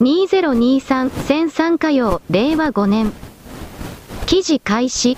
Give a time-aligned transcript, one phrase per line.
[0.00, 3.12] 2023戦参加用令和5年。
[4.26, 5.16] 記事開始。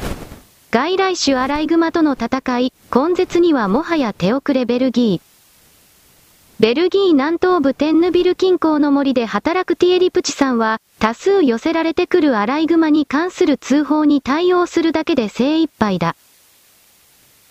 [0.70, 6.62] 外来種アライグマとの戦い、根絶にはもはや手遅れベルギー。
[6.62, 16.16] ベルギー南東部テンヌビル近郊の森で働くティエリプチさんは、多数寄せられてくるアライグマに関する通報に対応するだけで精一杯だ。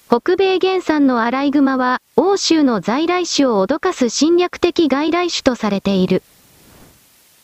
[0.08, 6.24] 北米原産のアライグマは、欧州の在来種を脅かす侵略的外来種とされている。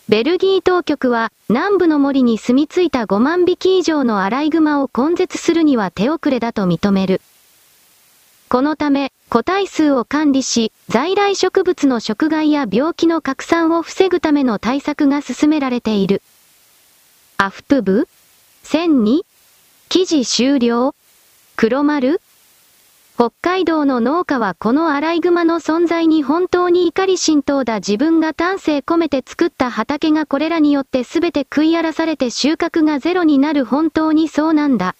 [0.07, 7.21] ベルギー当局は、南部の森に住み着いた5万匹以上のアライグマを根絶するには手遅れだと認める。
[8.47, 16.21] このため、個体数を管理し、在来植物の食害や病気の拡散を防ぐための対策が進められている。
[17.37, 18.07] アフプ部
[18.63, 19.21] ?1002?
[19.89, 20.93] 記事終了？
[21.55, 22.21] 黒丸？
[23.17, 34.95] 北海道の農家はこのアライグマの存在に本当に怒り心頭だ自分が丹精込めて作った畑がこれらによって全て食い荒らされて収穫がゼロになる本当にそうなんだ。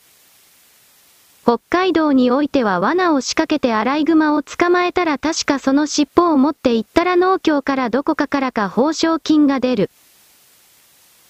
[1.43, 9.89] 北海道においては罠を仕掛けてアライグマを捕まえたら確かその尻尾を持って行ったら農協からどこかからか報奨金が出る。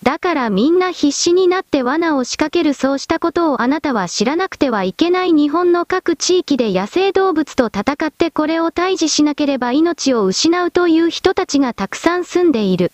[0.06, 12.92] だからみんな必死になって罠を仕掛けるそうしたことをあなたは知らなくてはいけない日本の各地域で野生動物と戦ってこれを退治しなければ命を失うという人たちがたくさん住んでいる。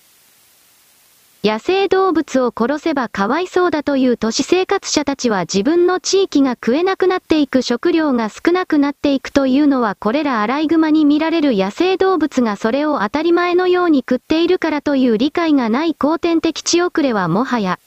[1.43, 17.79] 野生動物を殺せばかわいそうだという都市生活者たちは自分の地域が食えなくなっていく食料が少なくなっていくというのはこれらアライグマに見られる野生動物がそれを当たり前のように食っているからという理解がない後天的地遅れはもはや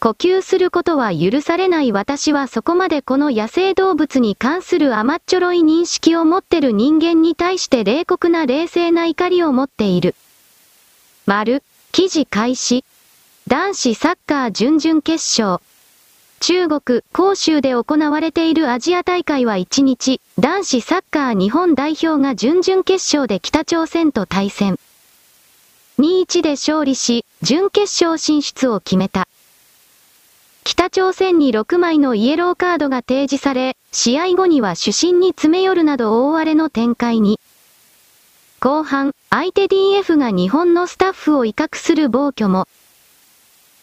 [0.00, 10.14] 呼吸することは許されない私はそこまでこの野生動物に関する甘っちょろい認識を持ってる人間に対して冷酷な冷静な怒りを持っている。
[11.26, 11.62] 丸。
[11.94, 12.86] 記事開始。
[13.48, 15.62] 男子サッカー準々決勝。
[16.40, 24.78] 中国、広州で行われているアジア大会は1日、男子サッカー日本代表が準々決勝で北朝鮮と対戦。
[25.98, 29.28] 2-1で勝利し、準決勝進出を決めた。
[30.64, 37.38] 北朝鮮に6枚のイエローカードが提示され、試合後には主審に詰め寄るなど大荒れの展開に。
[38.60, 42.68] 後半、相手 DF が日本のスタッフを威嚇する暴挙も。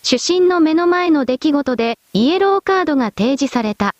[0.03, 3.95] 主審の目の前の出来事で、イエローカードが提示された。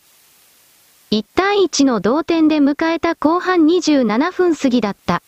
[1.09, 5.23] 1対1の同点で迎えた後半27分過ぎだった。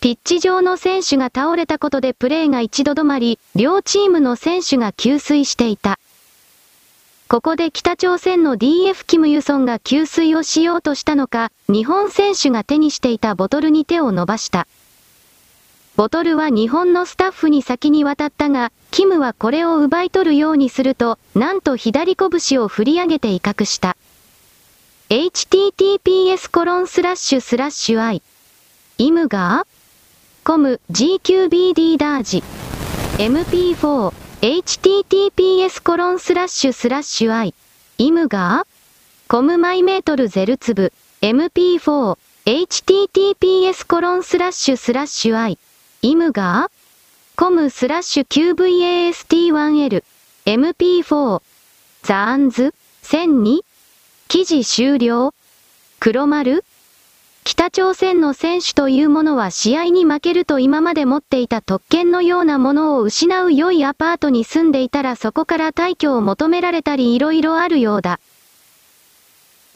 [0.00, 5.98] ピッチ上の選手が倒れたことでプレーが一度止まり、両チームの選手が給水していた。
[7.28, 14.66] ここで北朝鮮の DF キムユソンが給水をしようとしたのか、日本選手が手にしていたボトルに手を伸ばした。
[15.96, 23.96] ボトルは日本のスタッフに先に渡ったが、キムはこれを奪い取るようにすると、なんと左拳を振り上げて威嚇した。
[25.08, 28.22] https コロンスラッシュスラッシュ i
[28.98, 29.12] イ。
[29.12, 32.22] ムガーコム GQBD ダー。
[32.24, 32.42] ジ
[33.18, 37.54] MP4 https コロンスラッシュスラッシュ i
[37.98, 38.10] イ。
[38.10, 40.92] ムガーコムマイメートルゼル粒。
[41.20, 45.56] MP4 https コロンスラッシュスラッシュ i
[46.04, 46.70] イムガー
[47.34, 50.04] コムスラッシュ QVAST1L
[50.44, 51.42] MP4
[52.02, 53.60] ザーンズ1002
[54.28, 55.32] 記事終了
[56.00, 56.62] 黒丸
[57.42, 68.20] 北朝鮮の選手というものは試合に負けると今まで持っていた特権のようなものを失う良いアパートに住んでいたらそこから退去を求められたり色々あるようだ。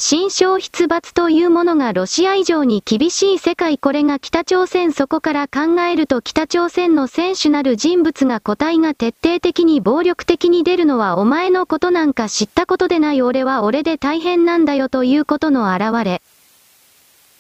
[0.01, 16.23] 新商出没というものがロシア以上に厳しい世界これが北朝鮮そこから考えると北朝鮮の選手なる人物が個体が徹底的に暴力的に出るのはお前のことなんか知ったことでない俺は俺で大変なんだよということの表れ。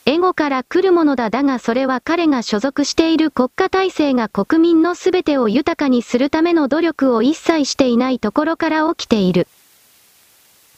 [0.06, 9.46] エゴから来るものだだがそれは彼が所属している国家体制が国民の全てを豊かにするための努力を一切していないところから起きている。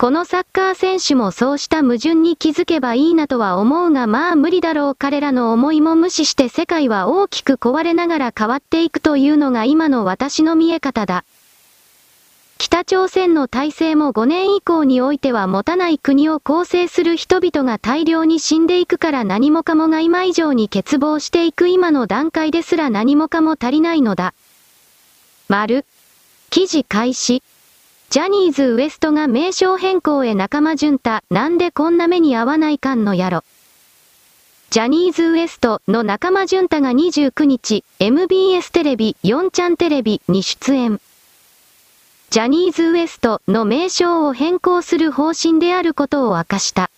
[0.00, 11.26] このサッカー選手もそうした矛盾に気づけばいいなとは思うがまあ無理だろう彼らの思いも無視して世界は大きく壊れながら変わっていくというのが今の私の見え方だ。
[12.56, 24.32] 北朝鮮の体制も5年以降においては持たない国を構成する人々が大量に死んでいくから何もかもが今以上に欠乏していく今の段階ですら何もかも足りないのだ。
[25.48, 25.84] 丸。
[26.48, 27.42] 記事開始。
[28.10, 33.44] ジャニーズウエストが名称変更へ仲間潤太、なんでこんな目に合わないかんのやろ。
[34.70, 41.00] ジャニーズウエストの仲間淳太が29日、MBS テレビ、4ちゃんテレビに出演。
[42.30, 46.90] ジャニーズウエストの名称を変更する方針であることを明かした。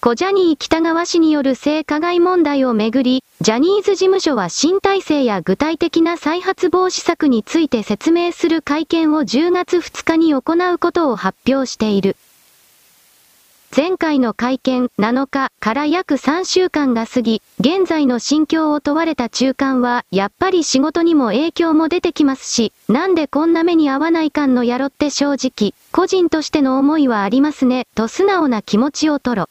[0.00, 12.14] コジャニー北川氏による性加害問題をめぐり、ジャニーズ事務所は新体制や具体的な再発防止策について説明する会見を10月2日に行うことを発表している。
[13.76, 29.48] 前回の会見7日から約3週間が過ぎ、現在の心境を問われた中間は、やっぱり仕事にも影響も出てきますし、なんでこんな目に合わないかんのやろって正直、個人としての思いはありますね、と素直な気持ちをとろ。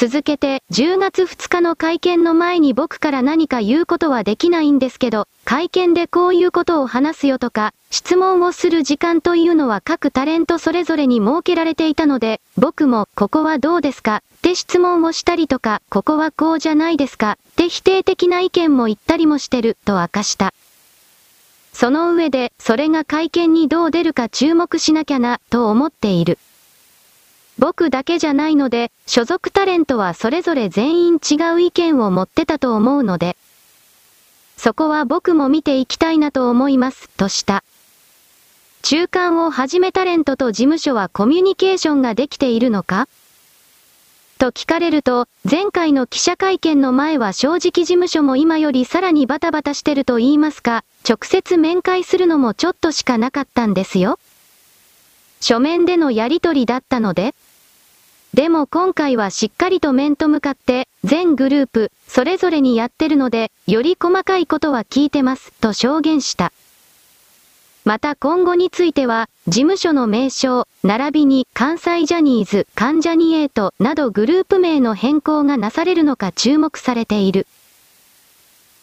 [0.00, 14.22] 続けて、10月2日の会見の前に僕から何か言うことはできないんですけど、会見でこういうことを話すよとか、質問をする時間というのは各タレントそれぞれに設けられていたので、僕も、ここはどうですか？
[14.36, 17.36] って質問をしたりとか、ここはこうじゃないですか？
[17.50, 20.54] って否定的な意見も言ったりもしてる、と明かした。
[21.74, 26.38] その上で、それが会見にどう出るか注目しなきゃな、と思っている。
[27.60, 33.36] 僕だけじゃないので、所属タレントはそれぞれ全員違う意見を持ってたと思うので、
[34.56, 37.62] そこは僕も見ていきたいなと思います、とした。
[38.80, 43.08] 中間を始めタレントと事務所はコミュニケーションができているのか？
[44.38, 54.18] と聞かれると、前回の記者会見の前は正直事務所も今よりさらにバタバタしてると言いますか、直接面会するのもちょっとしかなかったんですよ。
[55.42, 57.34] 書面でのやりとりだったので、
[58.34, 66.52] でも今回はしっかりと面と向かって、全グループ、それぞれにやってるので、より細かいことは聞いてます、と証言した。
[67.84, 77.48] また今後については、事務所の名称、並びに関西ジャニーズ、関ジャニエイトなどグループ名の変更がなされるのか注目されている。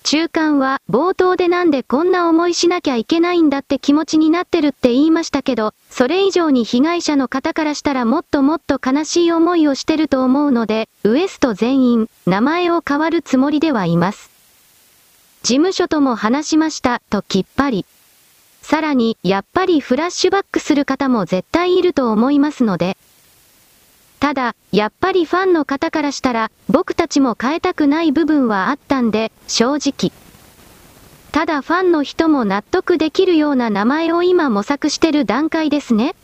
[0.09, 14.31] 中間は冒頭でなんでこんな思いしなきゃいけないんだって気持ちになってるって言いましたけど、それ以上に被害者の方からしたらもっともっと悲しい思いをしてると思うので、ウエスト全員、名前を変わるつもりではいます。
[15.43, 17.85] 事務所とも話しました、ときっぱり。
[18.61, 22.95] さらに、やっぱりフラッシュバックする方も絶対いると思いますので、
[24.19, 30.11] ただ、やっぱりファンの方からしたら、僕たちも変えたくない部分はあったんで、正直。
[31.31, 36.15] ただファンの人も納得できるような名前を今模索してる段階ですね。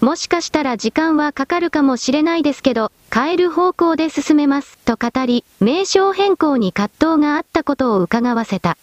[0.00, 8.78] もしかしたら時間はかかるかもしれないですけど、変える方向で進めます、と語り、名称変更に葛藤があったことを伺わせた。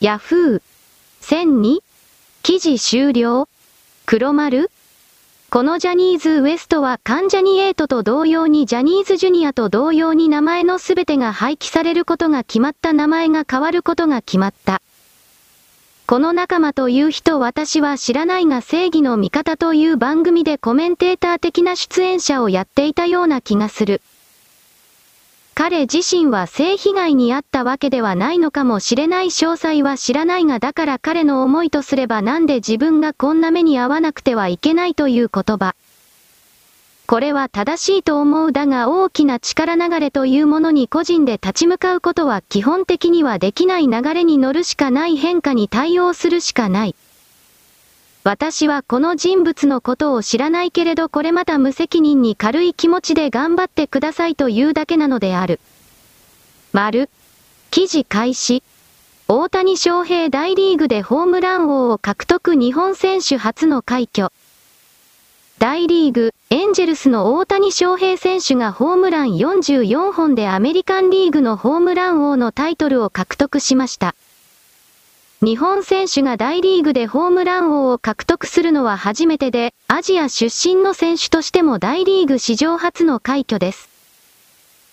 [0.00, 0.62] ヤフー。
[1.22, 1.78] 1002?
[2.42, 3.48] 記事終了？
[4.04, 4.70] 黒丸？
[5.54, 14.82] このジャニーズ WEST は関ジャニ8と同様にジャニーズジュニアと同様に名前の全てが廃棄されることが決まった名前が変わることが決まった。
[16.08, 24.02] この仲間という人私は知らないが正義の味方という番組でコメンテーター的な出演者をやっていたような気がする。
[25.56, 35.76] 彼自身は性被害に遭ったわけではないのかもしれない詳細は知らないがだから彼の思いとすればなんで自分がこんな目に遭わなくてはいけないという言葉。
[37.06, 46.96] これは正しいと思うだが大きな力流れというものに個人で立ち向かうことは基本的にはできない流れに乗るしかない変化に対応するしかない。
[48.24, 55.60] 私はこの人物のことを知らないけれどこれまた無責任に軽い気持ちで頑張ってくださいというだけなのである。
[56.72, 57.10] 丸。
[57.70, 58.62] 記事開始。
[59.28, 64.32] 大谷翔平大リーグでホームラン王を獲得日本選手初の快挙。
[65.58, 74.14] 大リーグ、エンジェルスの大谷翔平選手がホームラン44本でアメリカンリーグのホームラン王のタイトルを獲得しました。
[75.44, 83.90] 日本選手が大リーグでホームラン王を獲得するのは初めてで、アジア出身の選手としても大リーグ史上初の快挙です。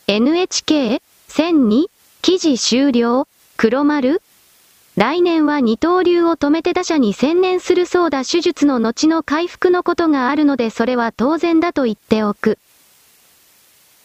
[0.07, 1.85] NHK1002
[2.21, 4.21] 記事終了黒丸
[4.97, 12.57] 来年は二刀流を止めて打者に専念するそうだ手術の後の回復のことがあるのでそれは当然だと言っておく。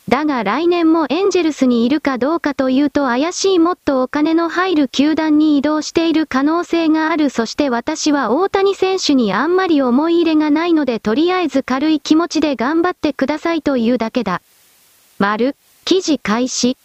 [0.09, 14.43] だが来年もエンジェルスにいるかどうかというと怪しいもっとお金の入る球団に移動している可能性があるそして私は大谷選手にあんまり思い入れがないのでとりあえず軽い気持ちで頑張ってくださいというだけだ。
[15.19, 16.77] 丸、記事開始。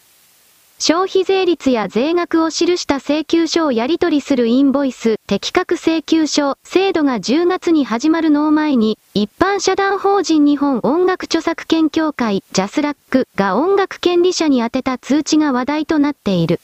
[0.84, 16.58] 消費税率や税額を記した請求書をやり取りするインボイス、適格請求書、制度が10月に始まるのを前に、一般社団法人日本音楽著作権協会、ジャスラックが音楽権利者に宛てた通知が話題となっている。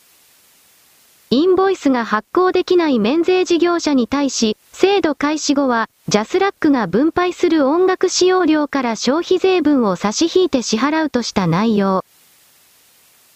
[1.31, 12.05] インボイスが発行できない免税事業者に対し、制度開始後は、ジャスラックが分配する音楽使用料から消費税分を差し引いて支払うとした内容。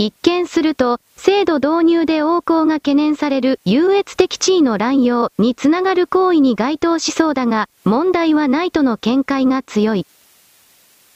[0.04, 10.04] 一見すると、制度導入で横行が懸念される優越的地位の乱用につながる行為に該当しそうだが、問題はないとの見解が強い。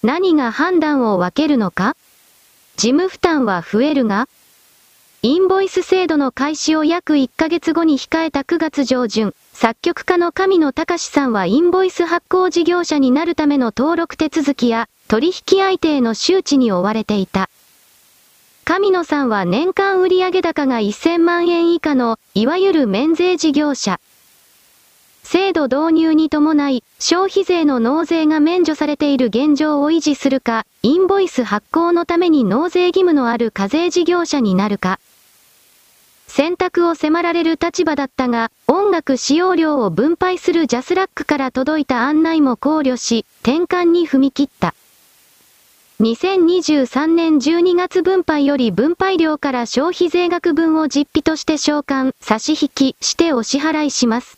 [0.04, 1.96] 何が判断を分けるのか？
[2.76, 4.28] 事務負担は増えるが
[5.22, 17.50] インボイス制度の開始を約1ヶ月後に控えた9月上旬、作曲家の神野隆さんはインボイス発行事業者になるための登録手続きや取引相手への周知に追われていた。
[18.68, 24.00] 神野さんは年間売上高が1000万円以下の、いわゆる免税事業者。
[25.22, 34.98] 制度導入に伴い、消費税の納税が免除されている現状を維持するか、インボイス発行のために納税義務のある課税事業者になるか。
[36.26, 44.74] 選択を迫られる立場だったが、音楽使用料を分配するジャスラックから届いた案内も考慮し、転換に踏み切った。
[45.98, 54.36] 2023年12月分配より分配量から消費税額分を実費として償還、差し引きしてお支払いします。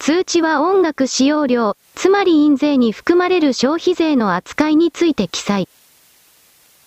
[0.00, 5.68] 通知は音楽使用料、つまり印税に含まれる消費税の扱いについて記載。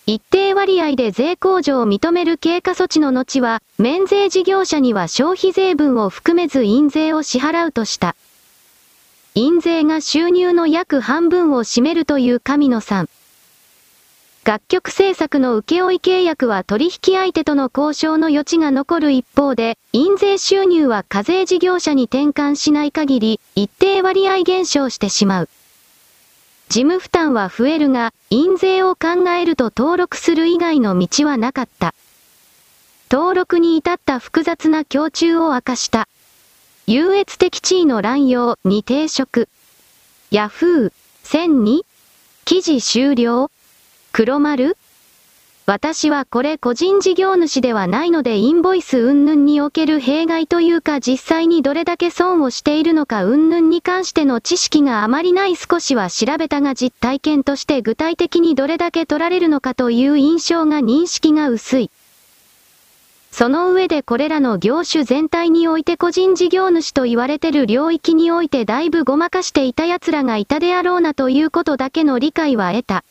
[0.04, 8.16] 一定割合で税控除を認める経過措置の後は、免税事業者には消費税分を含めず印税を支払うとした。
[9.36, 13.08] 印税が収入の約半分を占めるという神野さん。
[14.42, 25.48] 楽曲制作の請負契約は取引相手との交渉の余地が残る一方で、印税収入は課税事業者に転換しない限り、一定割合減少してしまう。
[26.68, 31.94] 事務負担は増えるが、印税を考えると登録する以外の道はなかった。
[33.12, 36.08] 登録に至った複雑な胸中を明かした。
[36.92, 39.48] 優越的地位の乱用に抵触。
[40.32, 40.92] ヤフー、
[41.22, 41.82] 1002?
[42.44, 43.48] 記事終了
[44.10, 44.76] 黒丸
[45.66, 61.90] 私はこれ個人事業主ではないのでインボイス云々における弊害というか実際にどれだけ損をしているのか云々に関しての知識があまりない少しは調べたが実体験として具体的にどれだけ取られるのかという印象が認識が薄い。
[63.30, 73.04] その上でこれらの業種全体において個人事業主と言われてる領域においてだいぶごまかしていた奴らがいたであろうなということだけの理解は得た。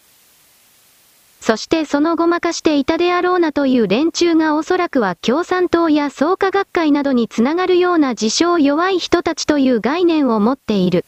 [1.41, 11.05] そしてそのごまかしていたであろうなという連中がおそらくは共産党や創価学会などにつながるような自称弱い人たちという概念を持っている。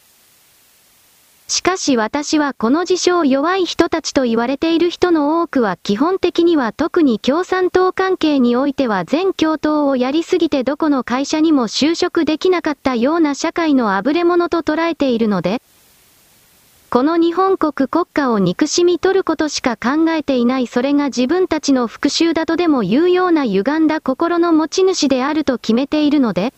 [1.51, 15.61] しかし私はこの自称弱い人たちと言われている人の多くは基本的には特に共産党関係においては全共闘をやりすぎてどこの会社にも就職できなかったような社会のあぶれ者と捉えているので、
[16.89, 26.53] この日本国国家を憎しみ取ることしか考えていないそれが自分たちの復讐だとでも言うような歪んだ心の持ち主であると決めているので、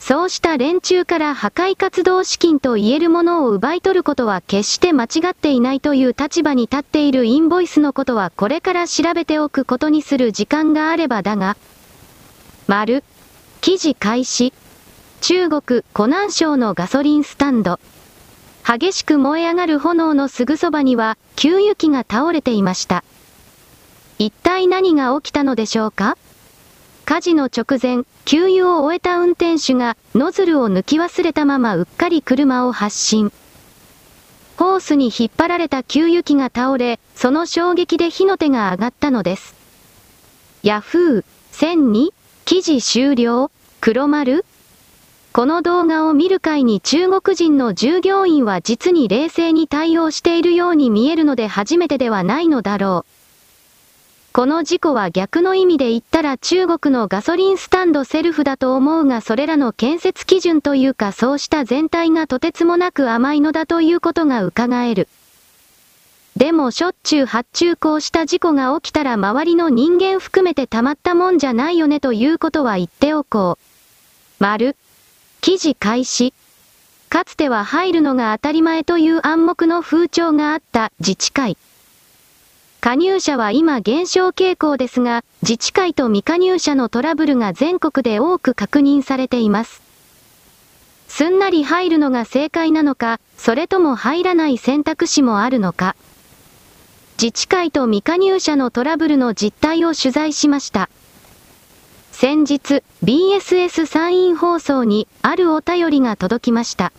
[0.00, 11.56] そうした連中から破壊活動資金と言えるものを奪い取ることは決して間違っていないという立場に立っているインボイスのことはこれから調べておくことにする時間があればだが、
[12.66, 13.04] 丸、
[13.60, 14.54] 記事開始、
[15.20, 17.78] 中国湖南省のガソリンスタンド。
[18.66, 23.04] 激しく燃え上がる炎のすぐそばには、給油機が倒れていました。
[24.18, 26.16] 一体何が起きたのでしょうか？
[27.10, 33.32] 火事の直前、給油を終えた運転手が、ノズルを抜き忘れたままうっかり車を発進。
[34.56, 39.56] ホースに引っ張られた給油機が倒れ、その衝撃で火の手が上がったのです。
[40.62, 42.10] ヤフー、1002、
[42.44, 43.50] 記事終了、
[43.80, 44.44] 黒丸？
[45.32, 53.19] この動画を見る会に中国人の従業員は実に冷静に対応しているように見えるので初めてではないのだろう。
[54.32, 65.08] この事故は逆の意味で言ったら中国のガソリンスタンドセルフだと思うがそれらの建設基準というかそうした全体がとてつもなく甘いのだということが伺える。
[66.36, 74.42] でもしょっちゅう発注こうした事故が起きたら周りの人間含めてたまったもんじゃないよねということは言っておこう。
[74.42, 74.76] 丸。
[75.40, 76.32] 記事開始。
[77.08, 81.56] かつては入るのが当たり前という暗黙の風潮があった自治会。
[82.80, 89.82] 加入者は今減少傾向ですが、自治会と未加入者のトラブルが全国で多く確認されています。
[91.06, 95.94] すんなり入るのが正解なのか、それとも入らない選択肢もあるのか。
[97.20, 100.88] 自治会と未加入者のトラブルの実態を取材しました。
[102.12, 106.92] 先日、BSS 参院放送にあるお便りが届きました。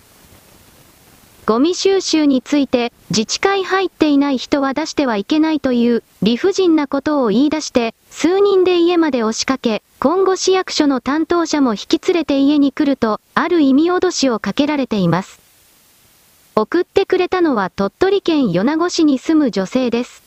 [1.46, 15.40] ゴミ収集について、自治会入っていない人は出してはいけないという理不尽なことを言い出して、数人で家まで押しかけ、今後市役所の担当者も引き連れて家に来ると、ある意味脅しをかけられています。
[16.56, 20.22] 送ってくれたのは鳥取県米子市に住む女性です。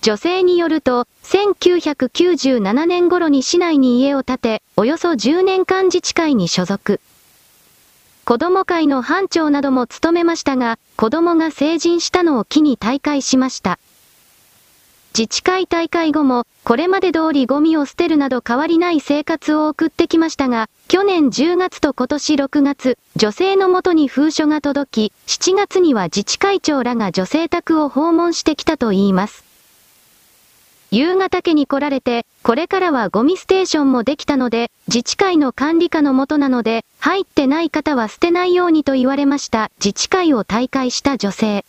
[0.00, 6.98] 女性によると、1997年頃に市内に家を建て、およそ10年間自治会に所属。
[8.24, 13.80] 子供会の班長なども務めましたが、子供が成人したのを機に退会しました。
[15.18, 29.51] 自治会大会後も、これまで通りゴミを捨てるなど変わりない生活を送ってきましたが、去年10月と今年6月、女性のもとに封書が届き、7月には自治会長らが女性宅を訪問してきたといいます。
[30.92, 39.70] 夕方家に来られて、これからはゴミステーションもできたので、自治会の管理下のもとなので、入ってない方は捨てないようにと言われました。
[39.82, 41.64] 自治会を退会した女性。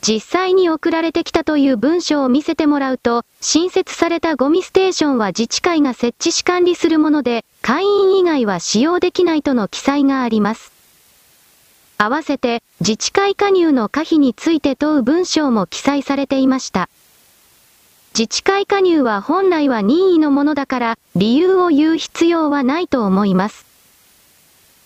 [0.00, 10.72] 実際に送られてきたという文章を見せてもらうと、新設されたゴミステーションは自治会が設置し管理するもので、会員以外は使用できないとの記載があります。
[11.98, 16.88] 合わせて、自治会加入の可否について問う文章も記載されていました。
[18.16, 23.66] 自治会加入は本来は任意のものだから、理由を言う必要はないと思います。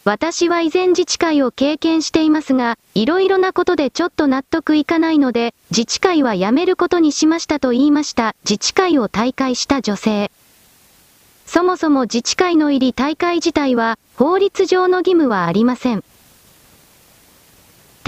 [0.04, 8.34] 私は以前自治会を経験していますが、いろいろなことでちょっと納得いかないので、自治会は辞めることにしましたと言いました。
[8.48, 10.30] 自治会を退会した女性。
[11.44, 16.02] そもそも自治会の入り大会自体は、法律上の義務はありません。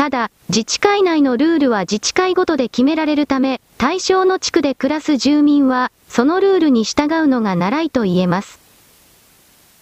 [0.00, 8.58] ただ、自治会内のルールは自治会ごとで決められるため、対象の地区で暮らす住民は、そのルールに従うのが習いと言えます。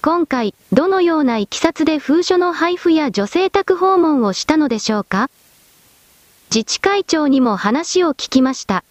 [0.03, 5.31] 今回、どのような経緯で封書の配布や女性宅訪問をしたのでしょうか？
[6.53, 8.83] 自治会長にも話を聞きました。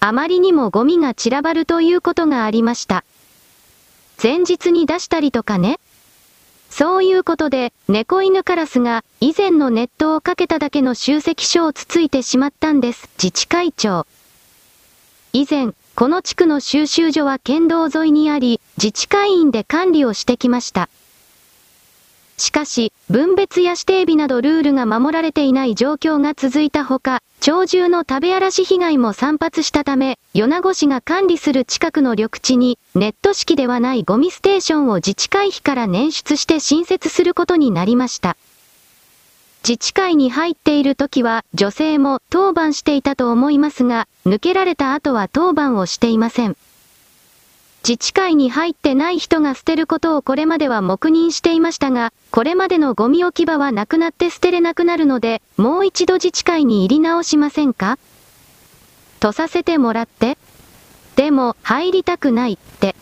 [0.00, 3.04] あまりにもゴミが散らばるということがありました。
[4.22, 5.80] 前日に出したりとかね。
[6.78, 14.06] そういうことで、猫犬カラスが以前のネットをかけただけの集積書をつついてしまったんです、自治会長。
[15.32, 20.90] 以前、この地区の収集所は県道沿いにあり、自治会員で管理をしてきました。
[22.38, 38.36] しかし、分別や指定日などルールが守られていない状況が続いたほか、鳥獣の食べ荒らし被害も散発したため、米子市が管理する近くの緑地に、ネット式ではないゴミステーションを自治会費から捻出して新設することになりました。
[39.66, 46.56] 自治会に入っている時は、女性も当番していたと思いますが、抜けられた後は当番をしていません。
[47.86, 58.00] 自治会に入ってない人が捨てることをこれまでは黙認していましたが、これまでのゴミ置き場はなくなって捨てれなくなるので、もう一度自治会に入り直しませんか？
[59.20, 60.36] とさせてもらって。
[61.14, 62.96] でも、入りたくないって。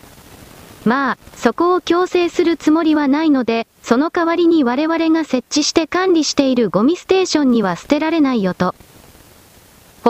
[0.83, 8.75] まあ、そこを強制するつもりはないので、その代わりに我々が設置して管理しているゴミステーションには捨てられないよと。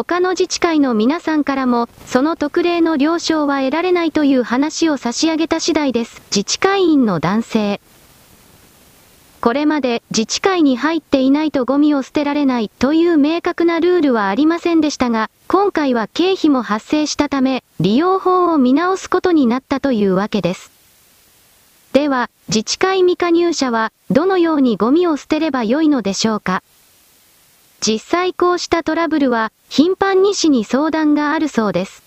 [0.04, 6.22] 他の自治会の皆さんからも、その特例の了承は得られないという話を差し上げた次第です。
[6.36, 7.82] 自治会員の男性。
[9.40, 20.74] これまで自治会に入っていないとゴミを捨てられないという明確なルールはありませんでしたが、今回は経費も発生したため、利用法を見直すことになったというわけです。
[21.94, 26.64] では、自治会未加入者は、どのようにゴミを捨てればよいのでしょうか
[27.80, 32.04] 実際こうしたトラブルは、頻繁に市に相談があるそうです。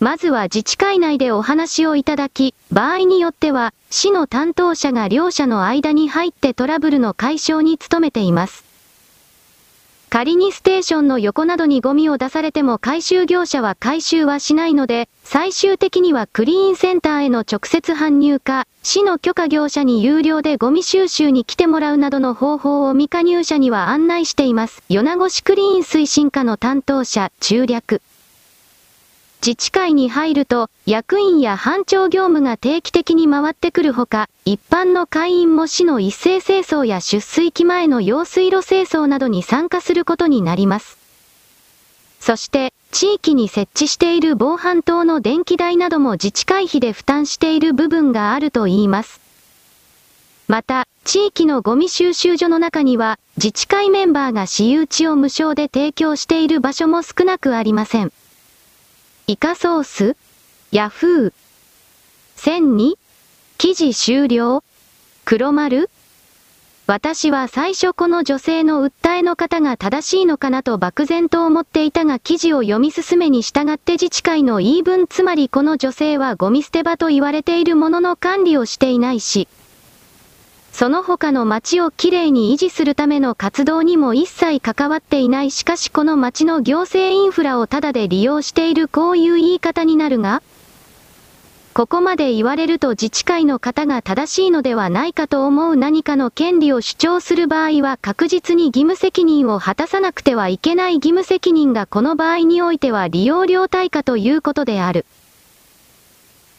[0.00, 8.67] まずは自治会内でお話をいただき、場合によっては、市の担当者が両者の間に入ってトラブルの解消に努めています。
[10.10, 24.82] 仮にステーションの横などにゴミを出されても回収業者は回収はしないので、最終的にはクリーンセンターへの直接搬入か、市の許可業者に有料でゴミ収集に来てもらうなどの方法を未加入者には案内しています。
[24.88, 28.00] 米子市クリーン推進課の担当者、中略。
[29.40, 40.98] 自治会に入ると、役員や班長業務が定期的に回ってくるほか、一般の会員も市の一斉清掃や出水期前の用水路清掃などに参加することになります。
[42.18, 49.20] そして、地域に設置している防犯灯の電気代なども自治会費で負担している部分があるといいます。
[50.48, 58.12] また、地域のゴミ収集所の中には、自治会メンバーが私有地を無償で提供している場所も少なくありません。
[59.30, 60.16] イカソース
[60.72, 61.32] ヤフー
[62.38, 62.94] ?1002?
[63.58, 64.64] 記事終了
[65.26, 65.90] 黒丸
[66.86, 79.46] 私は最初この女性の訴えの方が正しいのかなと漠然と思っていたが記事を読み進めに従って自治会の言い分つまりこの女性はゴミ捨て場と言われているものの管理をしていないし、
[80.78, 90.40] その他の町をきれいに維持するための活動にも一切関わっていないしかしこの町の行政インフラをタダで利用しているこういう言い方になるが、
[91.74, 105.06] ここまで言われると自治会の方が正しいのではないかと思う何かの権利を主張する場合は確実に義務責任を果たさなくてはいけない義務責任がこの場合においては利用料対価ということである。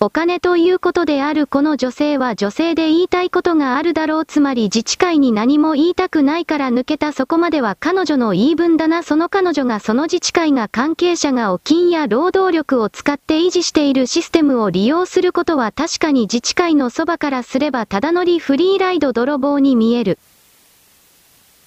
[0.02, 20.18] お金ということであるこの女性は女性で言いたいことがあるだろうつまり自治会に何も言いたくないから抜けたそこまでは彼女の言い分だなその彼女がその自治会が関係者がお金や労働力を使って維持しているシステムを利用することは確かに自治会のそばからすればただ乗りフリーライド泥棒に見える。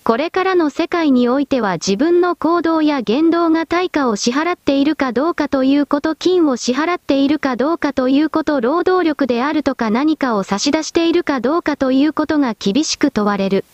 [0.04, 13.64] これからの世界においては自分の行動や言動が対価を支払っているかどうかということ金を支払っているかどうかということ労働力であるとか何かを差し出しているかどうかということが厳しく問われる。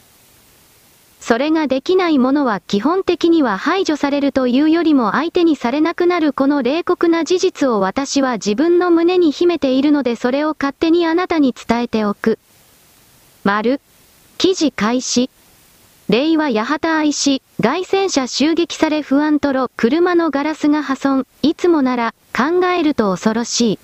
[1.19, 12.39] それができないものは基本的には排除されるというよりも相手にされなくなるこの冷酷な事実を私は自分の胸に秘めているのでそれを勝手にあなたに伝えておく。
[13.45, 13.81] 丸。
[14.37, 15.31] 記事開始。
[16.09, 23.79] 令和八幡愛し、外戦車襲撃され不安とろ、車のガラスが破損、いつもなら、考えると恐ろしい。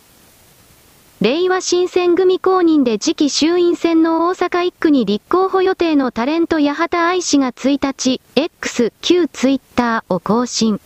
[1.21, 10.81] 令和新選組公認で次期衆院選の大阪一区に立候補予定のタレント八幡愛氏が1日、X、旧ツイッターを更新。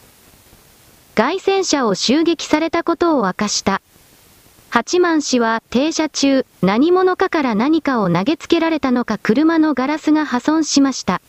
[1.15, 3.81] 外戦車を襲撃されたことを明かした。
[4.71, 11.23] 八幡氏は停車中、何者かから何かを投げつけられたのか車のガラスが破損しました。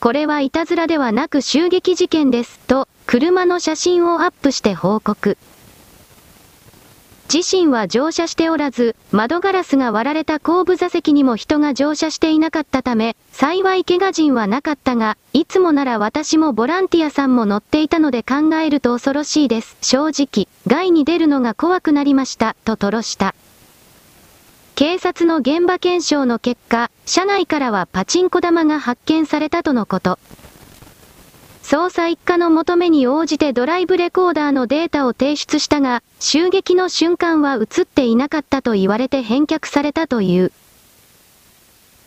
[0.00, 5.36] これはいたずらではなく襲撃事件です、と、車の写真をアップして報告。
[7.32, 19.78] 自身は乗車しておらず、窓ガラスが割られた後部座席にも人が乗車していなかったため、幸い怪我人はなかったが、いつもなら私もボランティアさんも乗っていたので考えると恐ろしいです。
[19.80, 23.34] 正直、外に出るのが怖くなりました、と吐露した。
[24.74, 30.18] 警察の現場検証の結果、車内からはパチンコ玉が発見されたとのこと。
[31.72, 40.52] 捜査一課の求めに応じてドライブレコーダーのデータを提出したが、襲撃の瞬間は映っていなかったと言われて返却されたという。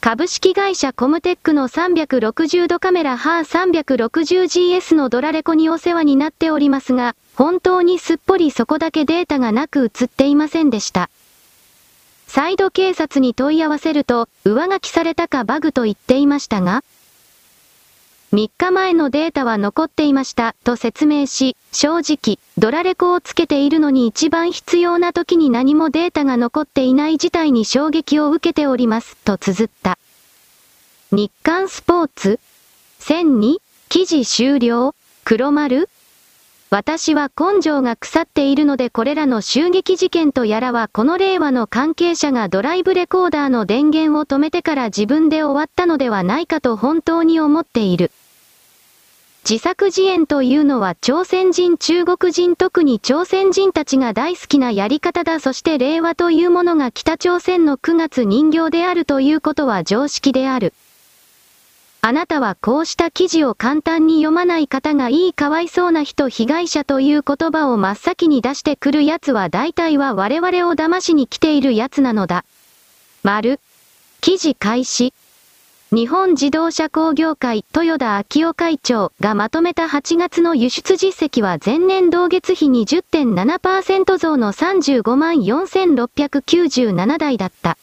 [0.01, 11.09] 株式会社コムテックの360度カメラハー 360GS のドラレコにお世話になっておりますが、本当にすっぽりそこだけデータがなく映っていませんでした。
[12.27, 16.83] 再度警察に問い合わせると、上書きされたかバグと言っていましたが、
[18.35, 29.97] 3日前のデータは残っていました、と説明し、正直、ドラレコをつけているのに一番必要な時に何もデータが残っていない事態に衝撃を受けております、と綴った。
[31.13, 32.41] 日刊スポーツ
[32.99, 33.59] ?1002?
[33.87, 34.93] 記事終了
[35.23, 35.87] 黒丸
[36.71, 48.11] 私は根性が腐っているのでこれらの襲撃事件とやらはこの令和の関係者がドライブレコーダーの電源を止めてから自分で終わったのではないかと本当に思っている。
[49.47, 60.73] 自作自演というのは朝鮮人中国人特に朝鮮人たちが大好きなやり方だそして令和というものが北朝鮮の9月人形であるということは常識である。
[62.01, 72.45] あなたはこうした記事を簡単に読まない方がいいかわいそうな人被害者という言葉を真っ先に出してくる奴は大体は我々を騙しに来ている奴なのだ。
[73.21, 73.59] 丸。
[74.21, 75.13] 記事開始。
[75.95, 87.77] 日本自動車工業会豊田昭夫会長がまとめた8月の輸出実績は前年同月比20.7%増の35万4697台だった。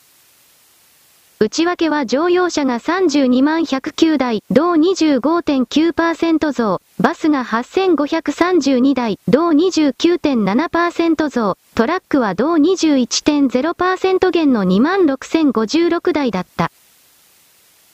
[1.40, 16.70] 内訳は乗用車が32万109台、同25.9%増、バスが8532台、同29.7%増、トラックは同21.0%減の2万6056台だった。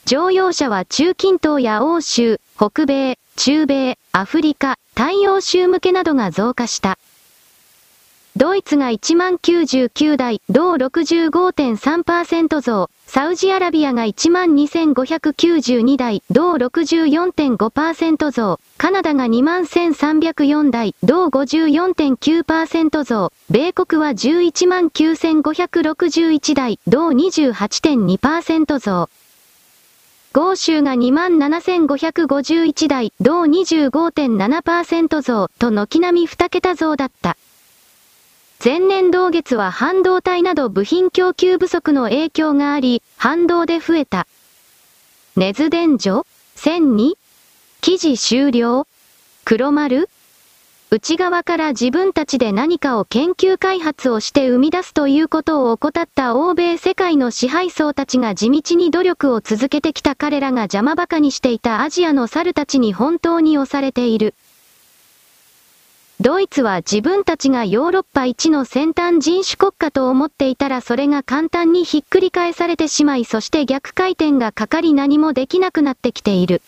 [0.05, 6.97] 乗用車は中近東や欧州、北米、中米、アフリカ、太陽州向けなどが増加した。
[8.35, 29.09] ドイツが1万99台、同65.3%増、サウジアラビアが1万2592台、同64.5%増、カナダが2万1304台、同54.9%増、米国は11万9561台、同28.2%増。
[30.31, 37.35] 豪州が27,551台、同25.7%増と軒並み2桁増だった。
[38.63, 44.27] 前年同月は半導体など部品供給不足の影響があり、反動で増えた。
[45.35, 47.13] 熱伝所 ?1002?
[47.81, 48.85] 記事終了？
[49.45, 50.09] 黒丸？
[50.91, 64.33] 内側から自分たちで何かを研究開発をして生み出すということを怠った欧米世界の支配層たちが地道に努力を続けてきた彼らが邪魔ばかにしていたアジアの猿たちに本当に押されている。
[66.19, 76.63] ドイツは自分たちがヨーロッパ一の先端人種国家と思っていたらそれが簡単にひっくり返されてしまいそして逆回転がかかり何もできなくなってきている。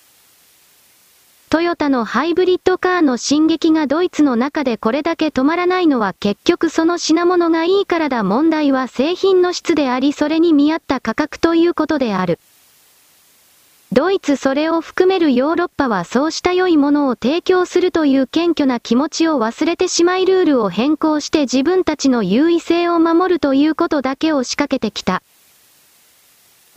[1.51, 12.39] トヨタのハイブリッドカーの進撃がドイツの中でこれだけ止まらないのは結局その品物がいいからだ問題は製品の質でありそれに見合った価格ということである。
[13.91, 25.21] ドイツそれを含めるヨーロッパはそうした良いものを提供するという謙虚な気持ちを忘れてしまいルールを変更して自分たちの優位性を守るということだけを仕掛けてきた。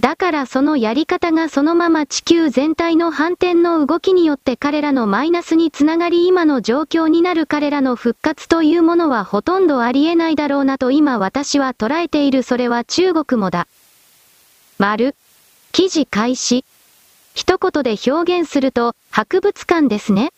[0.04, 13.66] だからそのやり方がそのまま地球全体の反転の動きによって彼らのマイナスにつながり今の状況になる彼らの復活というものはほとんどありえないだろうなと今私は捉えているそれは中国もだ。
[14.76, 15.14] 丸。
[15.72, 16.66] 記事開始。
[17.34, 20.32] 一言で表現すると、博物館ですね。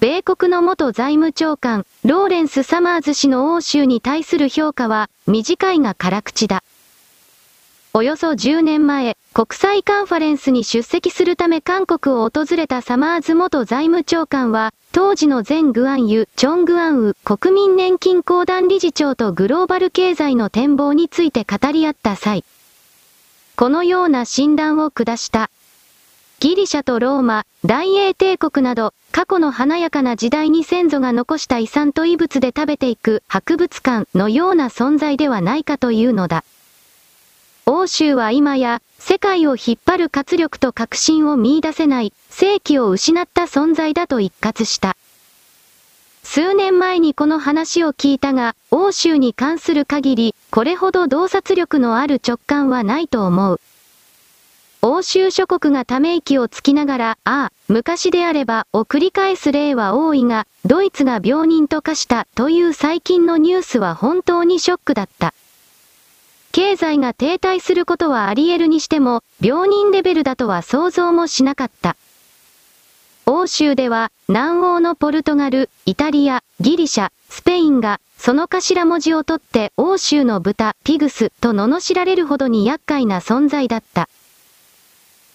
[0.00, 6.62] 米国の元財務長官、ローレンス・サマーズ氏の欧州に対する評価は、短いが辛口だ。
[7.92, 22.44] およそ10年前、国際カンファレンスに出席するため韓国を訪れたサマーズ元財務長官は、当時の前グアンユ、チョングアンウ、国民年金公団理事長とグローバル経済の展望について語り合った際、
[23.56, 25.50] このような診断を下した。
[26.38, 36.44] ギリシャとローマ、大英帝国など、過去の華やかな時代に先祖が残した遺産と遺物で食べていく博物館のような存在ではないかというのだ。
[37.66, 44.96] 欧州は今や、世界を引っ張る活力と革新を見出せない、世紀を失った存在だと一括した。
[46.22, 53.60] 数年前にこの話を聞いたが、欧州に関する限り、これほど洞察力のある直感はないと思う。
[54.82, 65.34] 欧州諸国がため息をつきながら、ああ、昔であれば、を繰り返す例は多いが、ドイツが病人と化したという最近のニュースは本当にショックだった。
[66.52, 71.96] 経済が停滞することはあり得るにしても、病人レベルだとは想像もしなかった。
[73.26, 84.08] 欧州では、南欧のポルトガル、イタリア、ギリシャ、スペインが、その頭文字を取って欧州の豚、ピグスと罵られるほどに厄介な存在だった。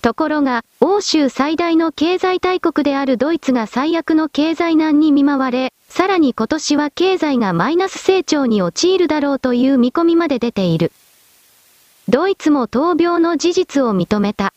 [0.01, 10.91] ところが、欧州最大の経済大国であるドイツが最悪の経済難に見舞われ、さらに今年は経済がマイナス成長に陥るだろうという見込みまで出ている。
[12.07, 14.53] ドイツも闘病の事実を認めた。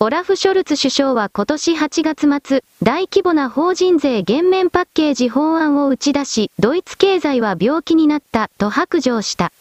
[0.00, 9.52] オラフ・ショルツ首相は今年8月末、大規模な法人税減免パッケージ法案を打ち出し、ドイツ経済は病気になったと白状した。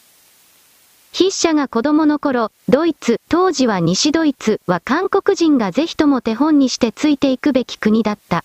[1.15, 8.44] 筆者が子供の頃、ドイツ、当時は西ドイツは韓国人がぜひとも手本にしてついていくべき国だった。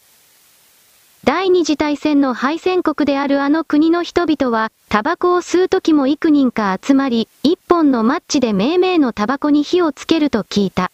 [1.25, 10.91] 第二次大戦の敗戦国であるあの国の人々は、タバコを吸う時も幾人か集まり、一本のマッチで命名のタバコに火をつけると聞いた。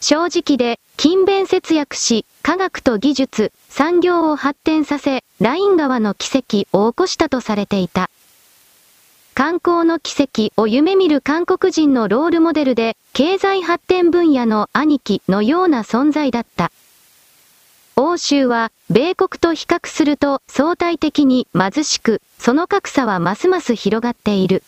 [0.00, 8.08] 正直で、勤勉節約し、科学と技術、産業を発展させ、ライン川の奇跡を起こしたとされていた。
[9.34, 16.70] 観光の奇跡を夢見る韓国人のロールモデルで、経済発展分野の兄貴のような存在だった。
[17.94, 24.62] 欧州は、米国と比較すると相対的に貧しく、その格差はますます広がっている。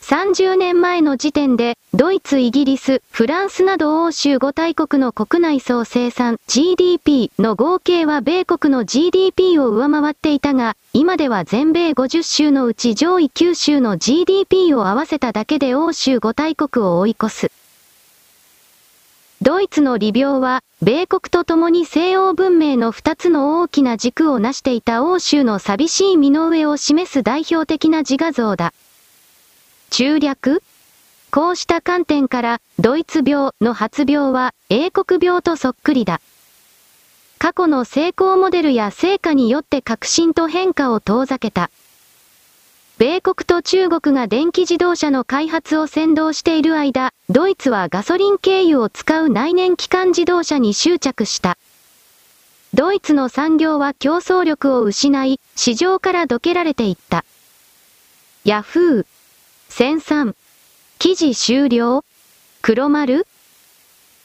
[0.00, 17.61] 30年前の時点で、ドイツ、イギリス、フランスなど欧州5大国の国内総生産 GDP の合計は米国の GDP を上回っていたが、今では全米50州のうち上位9州の GDP を合わせただけで欧州5大国を追い越す。
[19.44, 28.72] ドイツの利病は、米国と共に西欧文明の二つの大きな軸を成していた欧州の寂しい身の上を示す代表的な自画像だ。
[29.90, 30.62] 中略
[31.32, 36.20] こうした観点から、ドイツ病の発病は、英国病とそっくりだ。
[37.40, 41.72] 過去の成功モデルや成果によって革新と変化を遠ざけた。
[43.02, 51.58] 米国と中国が電気自動車の開発を先導している間、ドイツはガソリン経由を使う内燃機関自動車に執着した。
[52.74, 57.24] ドイツの産業は競争力を失い、市場からどけられていった。
[58.44, 59.06] ヤフー。
[59.70, 60.36] 1003。
[61.00, 62.04] 記事終了？
[62.62, 63.26] 黒丸？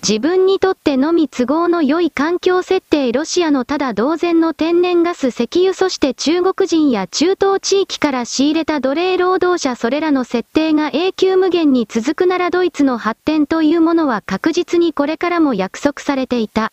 [0.01, 16.71] 自分にとってのみ都合の良い環境設定ロシアのただ同然の天然ガス石油そして中国人や中東地域から仕入れた奴隷労働者それらの設定が永久無限に続くならドイツの発展というものは確実にこれからも約束されていた。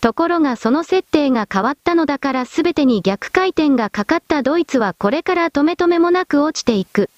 [0.00, 7.10] ところがその設定が変わったのだから全てに逆回転がかかったドイツはこれから止め止めもなく落ちていく。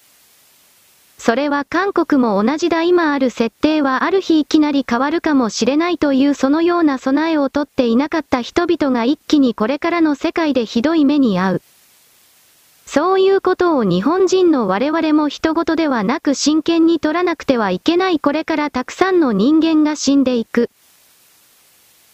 [1.25, 11.61] それは韓国も同じだ今ある設定はある日いきなり変わるかもしれないというそのような備えをとっていなかった人々が一気にこれからの世界でひどい目に遭う。
[12.85, 20.69] そういうことを日本人の我々も人事ではなく真剣に取らなくてはいけないこれからたくさんの人間が死んでいく。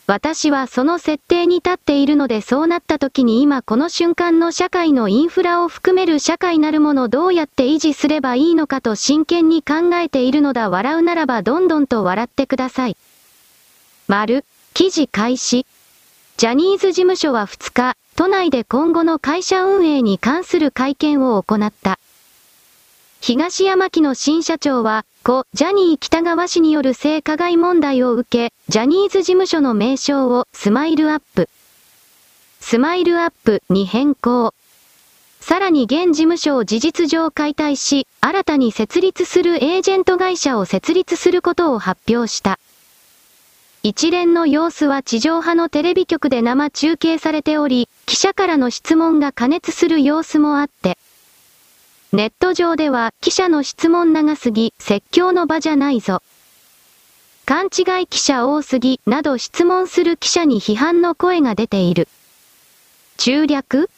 [0.10, 12.98] 私はその設定に立っているのでそうなった時に今この瞬間の社会のインフラを含める社会なるものどうやって維持すればいいのかと真剣に考えているのだ笑うならばどんどんと笑ってください。
[14.08, 15.68] 丸、記事開始。
[16.38, 22.00] ジャニーズ事務所は2日、都内で今後の会社運営に関する会見を行った。
[23.22, 31.48] 東山紀之新社長は、故、ジャニー喜多川氏による性加害問題を受け、ジャニーズ事務所の名称をスマイルアップ、
[32.60, 34.56] スマイルアップに変更。
[35.40, 42.58] さらに現事務所を事実上解体し、新たに設立するエージェント会社を設立することを発表した。
[43.84, 50.98] 一連の様子は地上波のテレビ局で生中継されており、記者からの質問が加熱する様子もあって、
[52.12, 56.24] ネット上では記者の質問長すぎ、説教の場じゃないぞ。
[57.46, 62.08] 勘違い記者多すぎ、など質問する記者に批判の声が出ている。
[63.18, 63.90] 中略？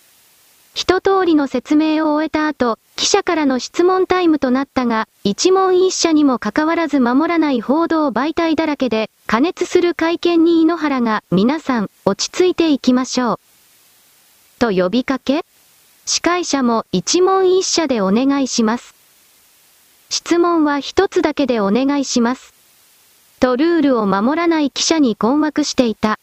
[0.74, 13.40] 一通りの説明を終えた後、記者からの質問タイムとなったが、一問一社にもかかわらず守らない報道媒体だらけで、加熱する会見に井ノ原が、皆さん、落ち着いていきましょう。
[14.60, 15.46] と呼びかけ
[16.06, 18.96] 司会者も一問一社でお願いします。
[20.10, 22.54] 質問は一つだけでお願いします。
[23.40, 26.20] とルールを守らない記者に困惑していた。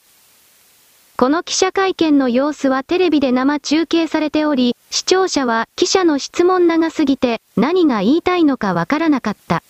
[1.17, 9.65] この記者会見の様子はテレビで生中継されており、視聴者は記者の質問長すぎて何が言いたいのかわからなかった。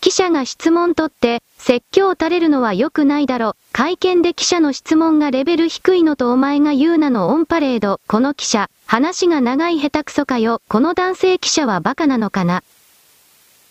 [0.00, 3.54] 記者が質問取って、説教垂れるのは良くないだろ。
[3.70, 8.00] 会見で記者の質問がレベル低いのとお前が言うなのオンパレード。
[8.08, 10.60] この記者、話が長い下手くそかよ。
[10.68, 12.64] この男性記者はバカなのかな。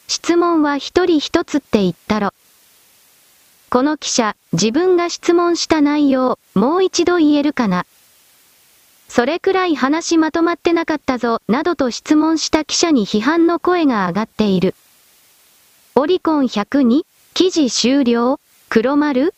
[0.08, 2.34] 質問は一人一つって言ったろ。
[3.70, 7.86] この記者、自分が質問した内容、もう一度言えるかな。
[9.10, 14.76] それくらい話まとまってなかったぞ、などと質問した記者に批判の声が上がっている。
[15.96, 18.40] オリコン102、記事終了、
[18.70, 19.34] 黒丸？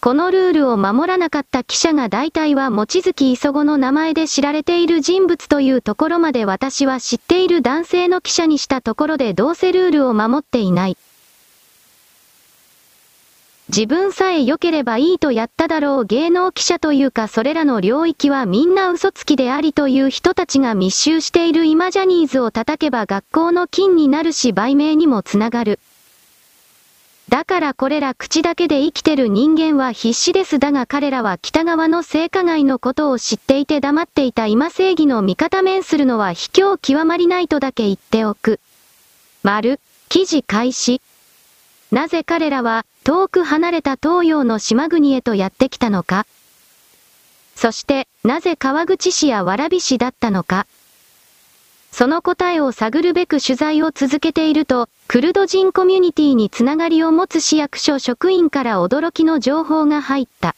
[0.00, 10.96] このルールを守らなかった記者が大体は望月磯子の名前で知られている人物というところまで私は知っている男性の記者にしたところでどうせルールを守っていない。
[13.68, 25.80] 自分さえ良ければいいとやっただろう芸能記者というかそれらの領域はみんな嘘つきでありという人たちが密集している今ジャニーズを叩けば学校の金になるし売名にもつながる。
[27.28, 38.60] だからこれら口だけで生きてる人間は必死ですだが彼らは北側の性加害のことを知っていて黙っていた今正義の味方面するのは卑怯極まりないとだけ言っておく。
[39.42, 41.02] 丸、記事開始。
[41.92, 46.26] なぜ彼らは遠く離れた東洋の島国へとやってきたのか
[47.56, 50.66] そして、なぜ川口市や蕨市だったのか
[51.98, 60.54] その答えを探るべく取材を続けていると、クルド人コミュニティにつながりを持つ市役所職員から驚きの情報が入った。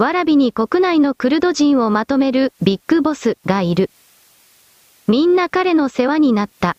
[0.00, 3.90] 蕨に国内のクルド人をまとめるビッグボスがいる。
[5.06, 6.76] みんな彼の世話になった。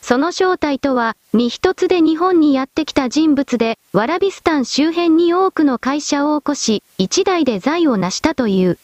[0.00, 8.78] その正体とは、身一つで日本にやってきた人物で、ワラビスタン周辺に多くの会社を起こし、一代で財を成したという。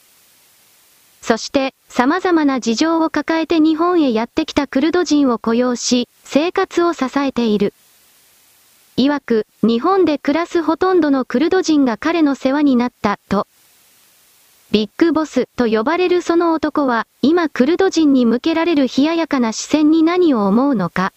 [1.27, 7.73] そして、様々な事情を抱えて日本へやってきたクルド人を雇用し、生活を支えている。
[8.99, 13.47] 曰く、日本で暮らすほとんどのクルド人が彼の世話になった、と。
[14.71, 21.15] ビッグボスと呼ばれるその男は、今クルド人に向けられる冷ややかな視線に何を思うのか。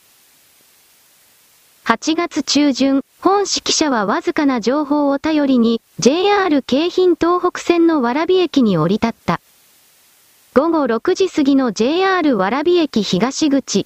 [1.83, 9.41] 8月中旬、本指揮者はわずかな情報を頼りに、JR 京浜東北線の蕨駅に降り立った。
[10.57, 13.85] 午後6時過ぎの JR 蕨駅東口。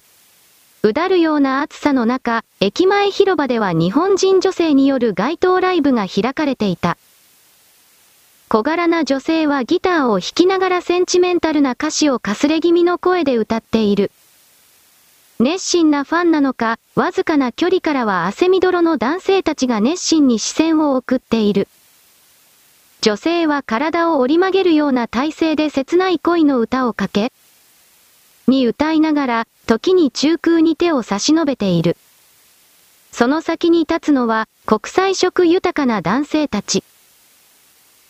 [0.82, 6.96] うだるような暑さの中、駅前広場では日本人女性による街頭ライブが開かれていた。
[8.48, 14.10] 小柄な女性はギターを弾きながらセンチメンタルな歌詞をかすれ気味の声で歌っている。
[15.40, 21.68] 熱心なファンなのか、わずかな距離からは汗みどろの男性たちが熱心に視線を送っている。
[23.02, 27.32] 女性は体を折り曲げるような体勢で切ない恋の歌をかけ、
[28.46, 31.96] に歌いながら、時に中空に手を差し伸べている。
[33.10, 36.84] その先に立つのは、国際色豊かな男性たち。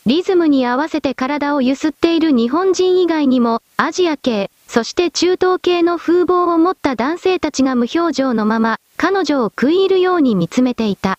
[0.05, 11.19] リズムに合わせて体を揺すっている日本人以外にも、アジア系、そして中東系の風貌を持った男性たちが無表情のまま、彼女を食い入るように見つめていた。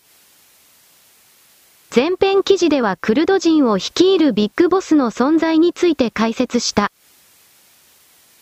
[1.95, 6.91] 前編記事ではクルド人を率いるビッグボスの存在について解説した。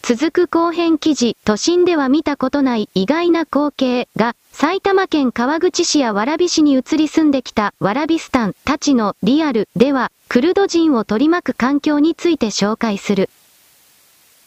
[0.01, 13.29] 続く後編記事、都心では見たことない意外な光景が、埼玉県川口市や蕨市に移り住んできたワラビスタンたちのリアルでは、クルド人を取り巻く環境について紹介する。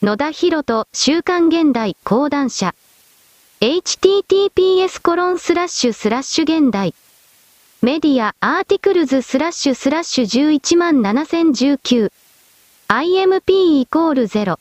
[0.00, 2.74] 野田博人、週刊現代、講談社。
[3.60, 6.94] https コロンスラッシュスラッシュ現代。
[7.84, 12.10] メディア、アーティクルズスラッシュスラッシュ117019。
[12.88, 14.58] IMP イコール0。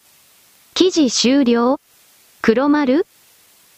[0.73, 1.79] 記事終了？
[2.41, 3.05] 黒丸？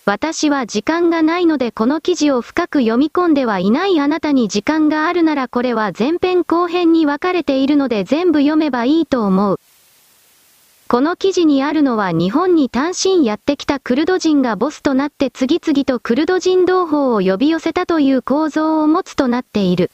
[0.08, 9.60] 私は時間がないのでこの記事を深く読み込んではいないあなたに時間があるならこれは前編後編に分かれているので全部読めばいいと思う。
[10.88, 19.90] この記事にあるのは日本に単身やってきたクルド人がボスとなって次々とクルド人同胞を呼び寄せたという構造を持つとなっている。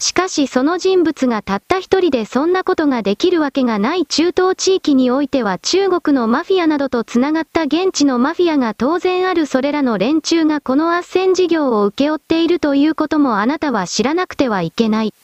[0.00, 15.14] しかしその人物がたった一人でそんなことができるわけがない中東地域においては中国のマフィアなどと繋がった現地のマフィアが当然あるそれらの連中がこの斡旋事業を請け負っているということもあなたは知らなくてはいけない。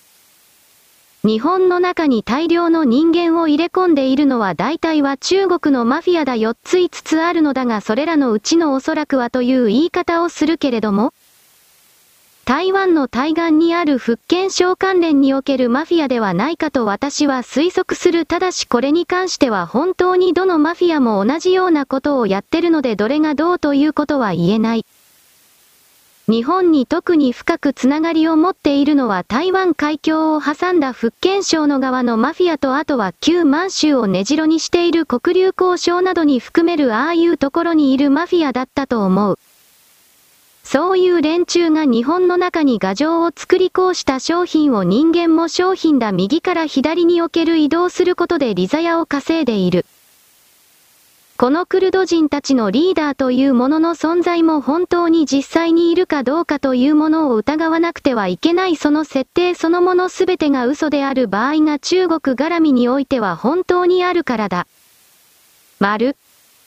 [1.28, 11.12] 日本の中に大量の人間を入れ込んでいるのは大体は中国のマフィアだ4つ5つあるのだがそれらのうちのおそらくはという言い方をするけれども、
[12.46, 24.86] 台湾の対岸にある福建省関連におけるマフィアではないかと私は推測するただしこれに関しては本当にどのマフィアも同じようなことをやってるのでどれがどうということは言えない。
[26.28, 39.38] 日本に特に深くつながりを持っているのは台湾海峡を挟んだ福建省の側のマフィアとあとは旧満州を根城にしている黒竜交渉などに含めるああいうところにいるマフィアだったと思う。
[40.64, 49.86] そういう連中が日本の中に画像を作りこうした商品を人間も商品だ右から左における移動することでリザヤを稼いでいる。
[51.40, 64.66] このクルド人たちのリーダーというものの存在も本当に実際にいるかどうかというものを疑わなくてはいけないその設定そのものすべてが嘘である場合が中国絡みにおいては本当にあるからだ。
[65.78, 66.16] 丸。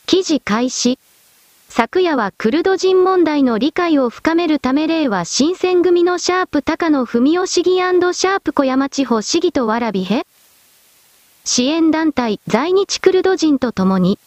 [0.06, 1.00] 記事開始。
[1.68, 10.26] 昨夜はクルド人問題の理解を深めるため例は新選組のシャープ高野文雄市議シャープ小山地方市議とわらびへ
[11.44, 14.18] 支援団体在日クルド人と共に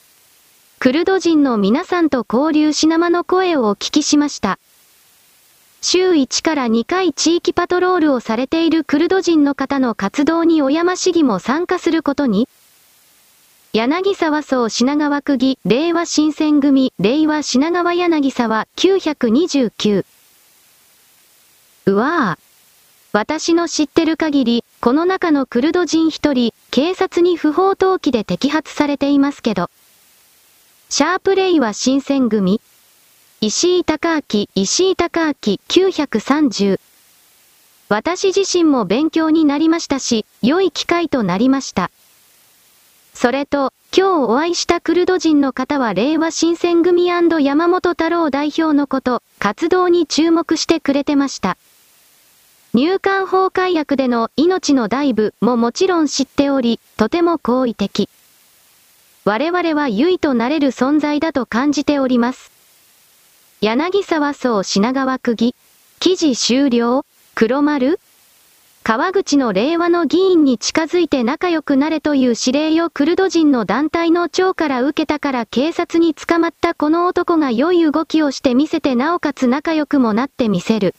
[0.85, 4.59] クルド人の皆さんと交流し生の声をお聞きしました。
[5.80, 12.51] 週1から2回地域パトロールをされているクルド人の方の活動に小山市議も参加することに、
[13.72, 20.05] 柳沢荘品川区議、令和新選組、令和品川柳沢929。
[21.87, 22.45] うわぁ。
[23.14, 29.70] 私の知ってる限り、この中のクルド人一人、警察に不法投棄で摘発されていますけど。
[30.91, 32.61] シャープレイは新選組。
[33.41, 36.78] 石井隆明、石井隆明930。
[37.89, 41.91] 私自身も勉強になりましたし、良い機会となりました。
[43.12, 51.57] それと、今日お会いしたクルド人の方は令和新選組山本太郎代表のこと、活動に注目してくれてました。
[52.72, 58.09] 入管法改悪での命のダイブももちろん知っており、とても好意的。
[59.27, 62.53] 我々は唯となれる存在だと感じております。
[63.62, 65.55] 柳沢荘品川区議。
[65.99, 67.99] 記事終了黒丸
[68.83, 80.95] 川口の令和の議員に近づいて仲良くなれという指令をクルド人の団体の長から受けたから警察に捕まったこの男が良い動きをして見せてなおかつ仲良くもなってみせる。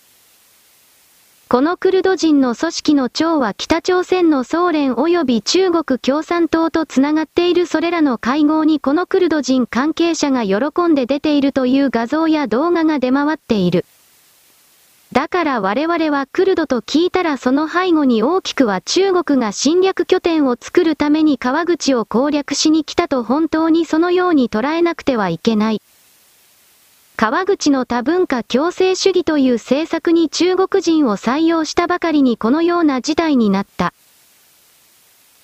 [1.47, 13.85] このクルド人の組織の長は北朝鮮の総連及び中国共産党とつながっているそれらの会合にこのクルド人関係者が喜んで出ているという画像や動画が出回っている。
[15.11, 25.81] だから我々はクルドと聞いたらその背後に大きくは中国が侵略拠点を作るために川口を攻略しに来たと本当にそのように捉えなくてはいけない。
[27.17, 33.93] 川口の多文化共生主義という政策に中国人を採用したばかりにこのような事態になった。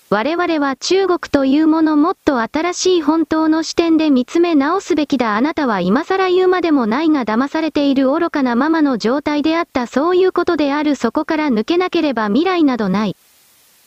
[0.10, 13.16] 我々は中国というものもっと新しい本当の視点で見つめ直すべきだあなたは今更言うまでもないが騙されている愚かなママの状態であったそういうことであるそこから抜けなければ未来などない。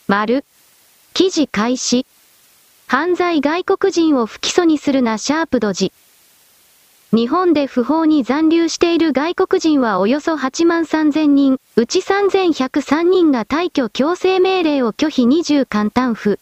[0.09, 0.47] 丸。
[1.12, 2.07] 記事開始。
[2.87, 5.93] 犯罪外国人を不起訴にするなシャープドジ。
[7.15, 16.41] 日本で不法に残留している外国人はおよそ8万3000人、うち3103人が退去強制命令を拒否20簡単付。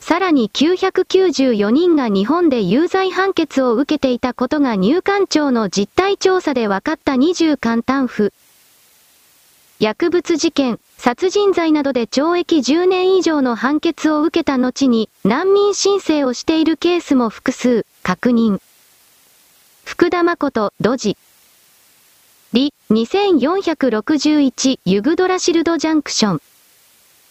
[0.00, 8.32] さらに994人が日本で有罪判決を受けていたことが入管庁の実態調査で分かった20簡単付。
[9.78, 18.58] 薬物事件、殺人罪などで懲役10年以上の判決を受けた後に難民申請をしているケースも複数確認。
[19.86, 21.16] 福田誠、ドジ。
[22.52, 26.42] リ、2461ユグドラシルドジャンクション。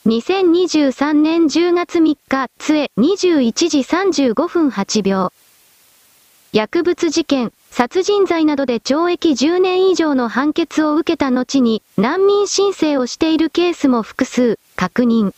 [0.06, 5.34] 2023年10月3日、つえ、21時35分8秒。
[6.54, 15.34] 薬物事件、殺人罪などで懲役10年以上の判決を受けた後に難民申請をしているケースも複数確認。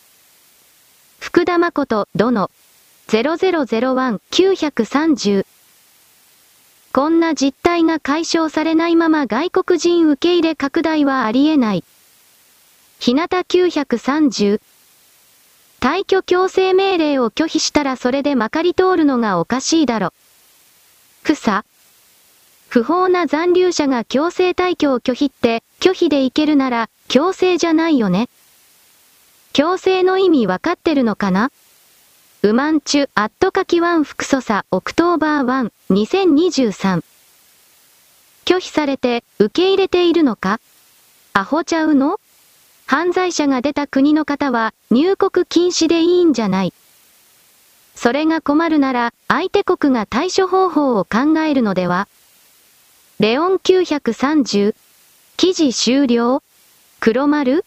[1.20, 2.52] 福田誠、どの
[3.08, 5.48] 0001-930
[6.98, 11.84] こんな実態が解消されないまま外国人受け入れ拡大はありえない。
[12.98, 14.60] 日向930
[15.80, 20.12] 退去強制命令を拒否したらそれでまかり通るのがおかしいだろ。
[21.22, 21.66] 草
[22.68, 28.28] 不法な残留者が強制退去を拒否って、拒否でいけるなら、強制じゃないよね。
[29.54, 31.52] 強制の意味わかってるのかな？
[32.44, 37.04] ウマンチュ、アットカキワン複素差、オクトーバーワン、2023。
[38.46, 40.60] 拒否されて、受け入れているのか？
[41.34, 42.20] アホちゃうの？
[42.86, 46.74] 犯罪者が出た国の方は、入国禁止でいいんじゃない。
[47.96, 52.08] それが困るなら、相手国が対処方法を考えるのでは？
[53.20, 54.76] レオン930。
[55.38, 56.44] 記事終了？
[57.00, 57.66] 黒丸？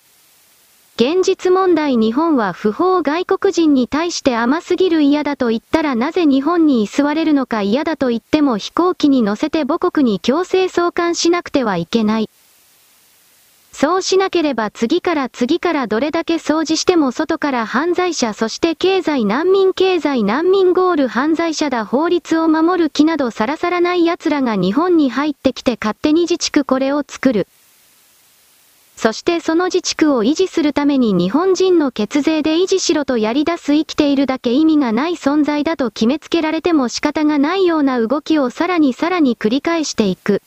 [1.01, 12.29] 現実問題日本は不法外国人に対して甘すぎる嫌だと言ったらなぜ日本に居座れるのか嫌だと言っても飛行機に乗せて母国に強制送還しなくてはいけない。
[13.73, 27.47] そうしなければ次から次からどれだけ掃除しても外から犯罪者そして経済難民経済難民ゴール犯罪者だ法律を守る気などさらさらない奴らが日本に入ってきて勝手に自治区これを作る。
[29.03, 40.43] そしてその自治区を維持するために日本人の血税で維持しろとやり出す生きているだけ意味がない存在だと決めつけられても仕方がないような動きをさらにさらに繰り返していく。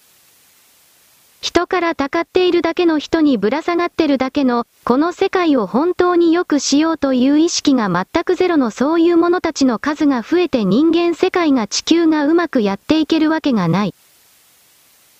[1.41, 13.95] 人からたかっているだけの人にぶら下がってるだけの、この世界を本当に良くしようという意識が全くゼロのそういう者たちの数が増えて人間世界が地球がうまくやっていけるわけがない。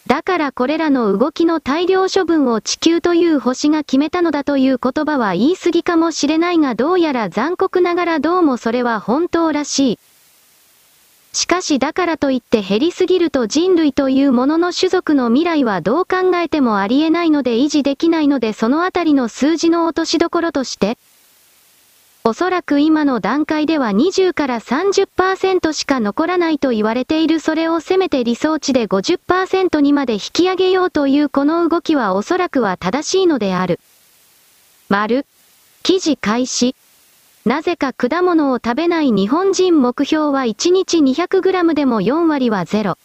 [0.07, 9.99] だからこれらの動きの大量処分を地球という星が決めたのだという言葉は言い過ぎかもしれないがどうやら残酷ながらどうもそれは本当らしい。
[11.31, 20.99] しかしだからといって減りすぎると人類というものの種族の未来はどう考えてもありえないので維持できないのでそのあたりの数字の落としどころとして、
[22.25, 33.81] おそらく今の段階では20から30%しか残らないと言われているそれをせめて理想値で50%にまで引き上げようというこの動きはおそらくは正しいのである。
[34.87, 35.25] 丸。
[35.83, 36.77] 記事開始。
[37.45, 42.97] なぜか果物を食べない日本人目標は1日 200g でも4割はゼロ。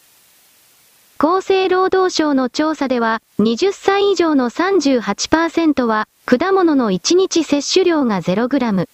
[1.18, 8.88] 厚生労働省の調査では、20歳以上の38%は、果物の1日摂取量が 0g。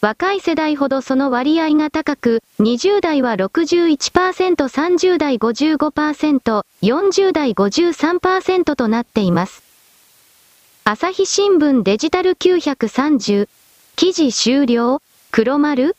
[0.00, 3.98] 若い世代ほどその割合が高く、20代は61%、
[4.54, 9.62] 30代55%、40代53%となっています。
[10.84, 13.46] 朝日新聞デジタル930、
[13.96, 15.94] 記事終了黒丸？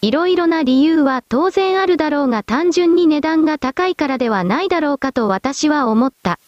[0.00, 6.38] いろいろな理由は当然あるだろうが単純に値段が高いからではないだろうかと私は思った。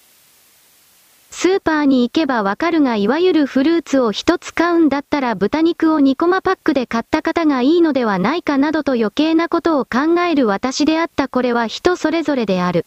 [1.31, 12.85] スーパーに行けばわかるがいわゆるフルーツを一つ買うんだったら豚肉を2コマパックで買った方がいいのではないかなどと余計なことを考える私であったこれは人それぞれである。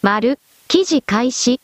[0.00, 0.38] 丸、
[0.68, 1.60] 記事開始。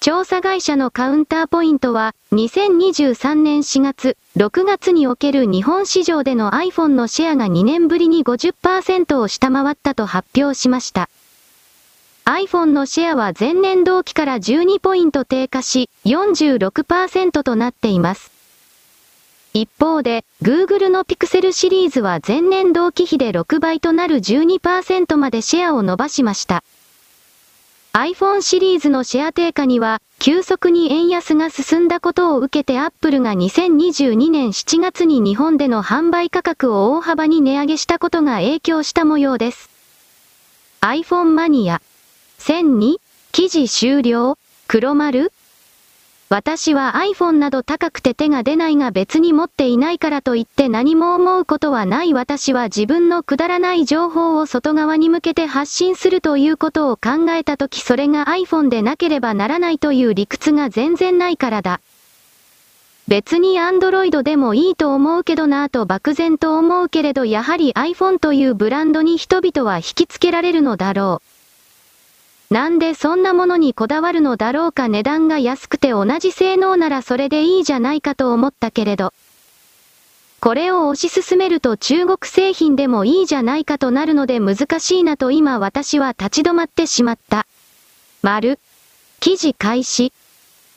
[0.00, 11.08] 調査会社のカウンターポイントは、2023年4月、6月における日本市場での iPhone のシェアが2年ぶりに50%を下回ったと発表しました。
[12.24, 18.30] iPhone のシェアは前年同期から12ポイント低下し、46%となっています。
[19.54, 26.62] 一方で、Google の Pixel シリーズは前年同期比で6倍となる12%までシェアを伸ばしました。
[27.92, 39.68] iPhone シリーズのシェア低下には、急速に円安が進んだことを受けて Apple が2022年7月に日本での販売価格を大幅に値上げしたことが影響した模様です。
[40.80, 41.82] iPhone マニア。
[42.44, 42.96] 1002
[43.30, 44.36] 記事終了
[44.66, 45.30] 黒丸？
[46.28, 61.80] 私は iPhone など高くて手が出ないが別に持っていないからといって何も思うことはない私は自分のくだらない情報を外側に向けて発信するということを考えたときそれが iPhone でなければならないという理屈が全然ないからだ。
[63.06, 71.31] 別に Android でもいいと思うけどなぁと漠然と思うけれどやはり iPhone というブランドに人々は引きつけられるのだろう。
[72.52, 79.14] なんでそんなものにこだわるのだろうか値段が安くて同じ性能ならそれでいいじゃないかと思ったけれど。
[80.38, 87.46] これを推し進めると中国製品でもいいじゃないかとなるので難しいなと今私は立ち止まってしまった。
[88.20, 88.58] 丸。
[89.20, 90.12] 記事開始。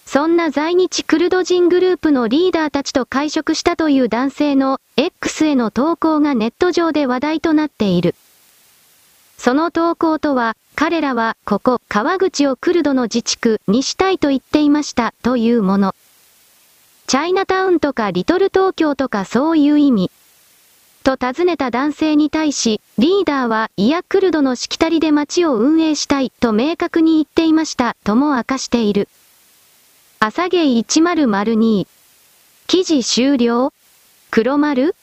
[0.06, 8.16] そんな在日クルド人グループのリーダーたちと会食したという男性の X への投稿がネット上で話題となっている。
[9.38, 15.96] その投稿とは、彼らは、ここ、川口をクルドの自治区にしたいと言っていました、というもの。
[17.08, 20.12] チャイナタウンとかリトル東京とかそういう意味。
[21.04, 29.08] と尋ねた男性に対し、リーダーは、いやクルドのしきたりで街を運営したい、と明確に言っていました、とも明かしている。
[30.20, 31.88] 朝芸1002。
[32.66, 33.72] 記事終了
[34.32, 34.96] 黒丸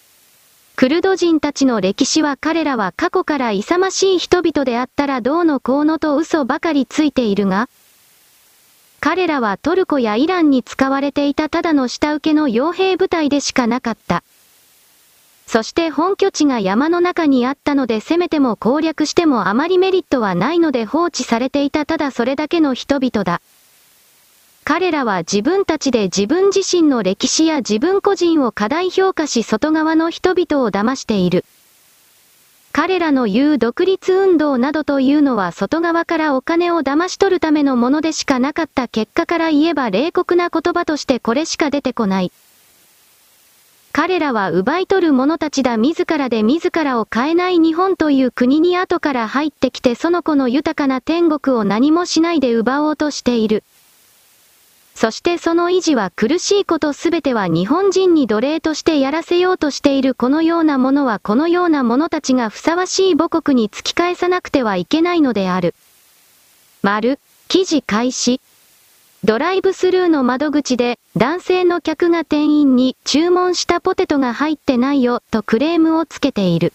[0.82, 7.68] クルド人たちの歴史は彼らは過去から勇ましい人々であったらどうのこうのと嘘ばかりついているが、
[8.98, 14.24] 彼らはトルコやイランに使われていたただの下請けの傭兵部隊でしかなかった。
[15.46, 23.40] そして本拠地が山の中にあったので攻めても攻略してもあまりメリットはないので放置されていたただそれだけの人々だ。
[24.64, 31.44] 彼らは自分たちで自分自身の歴史や自分個人を過大評価し外側の人々を騙している。
[32.72, 42.32] 彼らの言う独立運動などというのは外側からお金を騙し取るためのものでしかなかった結果から言えば冷酷な言葉としてこれしか出てこない。
[43.92, 53.64] 彼らは奪い取る者たちだ自らで自らを変えない日本という国に後から入ってきてその子の豊かな天国を何もしないで奪おうとしている。
[54.94, 65.74] そしてその維持は苦しいことすべては日本人に奴隷としてやらせようとしているこのようなものはこのような者たちがふさわしい母国に突き返さなくてはいけないのである。
[66.82, 67.18] 丸、
[67.48, 68.40] 記事開始。
[69.24, 76.72] ドライブスルーの窓口で男性の客が店員に注文したポテトが入ってないよとクレームをつけている。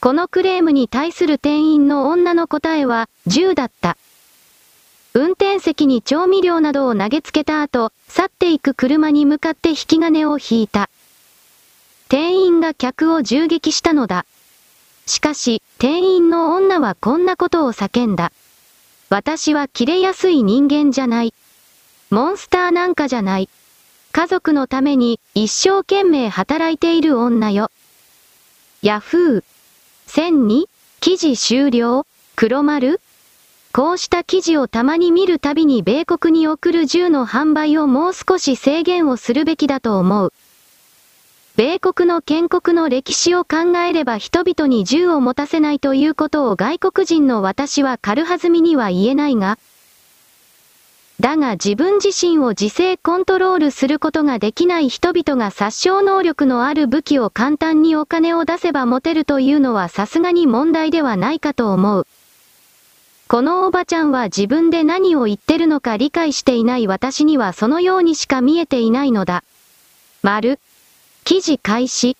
[0.00, 3.96] このクレームに対する店員の女の答えは10だった。
[5.12, 10.88] 運転席に調味料などを投げつけた後、去っていく車に向かって引き金を引いた。
[12.08, 14.24] 店員が客を銃撃したのだ。
[15.06, 18.30] しかし、店員の女はこんなことを叫んだ。
[19.08, 21.34] 私は切れやすい人間じゃない。
[22.10, 23.48] モンスターなんかじゃない。
[24.12, 27.70] 家族のために一生懸命働いている女よ。
[28.82, 29.44] ヤフー。
[30.06, 30.66] 1002
[31.00, 32.06] 記事終了
[32.36, 33.00] 黒丸
[33.72, 40.32] こうした記事をたまに見るたびに米国に送る銃の販売をもう少し制限をするべきだと思う。
[41.56, 49.58] 米国の建国の歴史を考えれば人々に銃を持たせないということを外国人の私は軽はずみには言えないが、
[51.20, 62.06] だが自分自身を自制コントロールすることができない人々が殺傷能力のある武器を簡単にお金を出せば持てるというのはさすがに問題ではないかと思う。
[63.30, 69.44] このおばちゃんは自分で何を言ってるのか理解していない私にはそのようにしか見えていないのだ。
[70.20, 70.58] 丸。
[71.22, 72.16] 記事開始。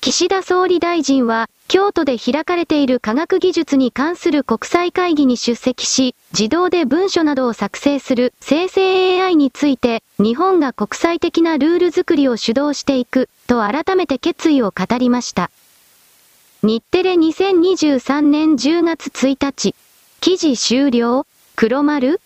[0.00, 15.52] 岸田総理大臣は、京都で開かれている科学技術に関する国際会議に出席し、自動で文書などを作成する生成 AI について、日本が国際的なルール作りを主導していく、と改めて決意を語りました。
[16.64, 19.76] 日テレ2023年10月1日。
[20.20, 21.24] 記事終了？
[21.56, 22.20] 黒丸？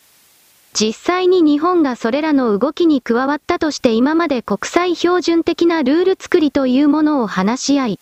[0.72, 8.00] 実際に日本がそれらの動きに加わったとして今まで国際標準的なルール作りというものを話し合い、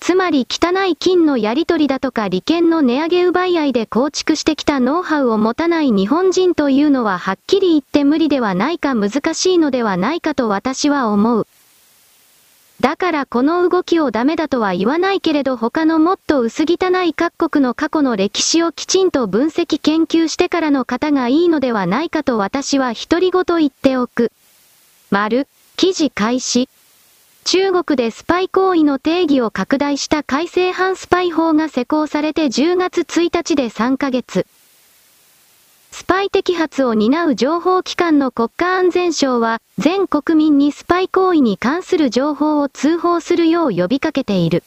[0.00, 11.46] つまり汚い金のやり取りだとか利権の値上げ奪い合いで構築してきたノウハウを持たない日本人というのははっきり言って無理ではないか難しいのではないかと私は思う。
[12.80, 24.32] だからこの動きをダメだとは言わないけれど他のもっと薄汚い各国の過去の歴史をきちんと分析研究してからの方がいいのではないかと私は独り言言っておく。
[25.10, 26.70] 丸、記事開始。
[27.44, 34.46] 中国でスパイ行為の定義を拡大した改正反スパイ法が施行されて10月1日で3ヶ月。
[35.90, 44.62] スパイ摘発を担う情報機関の国家安全省は、全国民にスパイ行為に関する情報を通報するよう呼びかけている。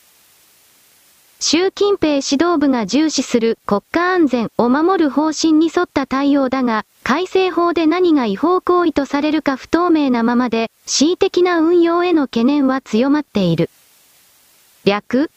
[1.39, 13.69] 習近平指導部が重視する国家安全を守る方針に沿った対応だが、改正法で何が違法行為とされるか不透明なままで、恣意的な運用への懸念は強まっている。
[14.85, 15.31] 略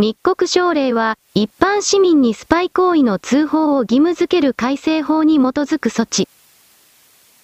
[0.00, 6.28] 密告省令は、一般市民にスパイ行為の通報を義務付ける改正法に基づく措置。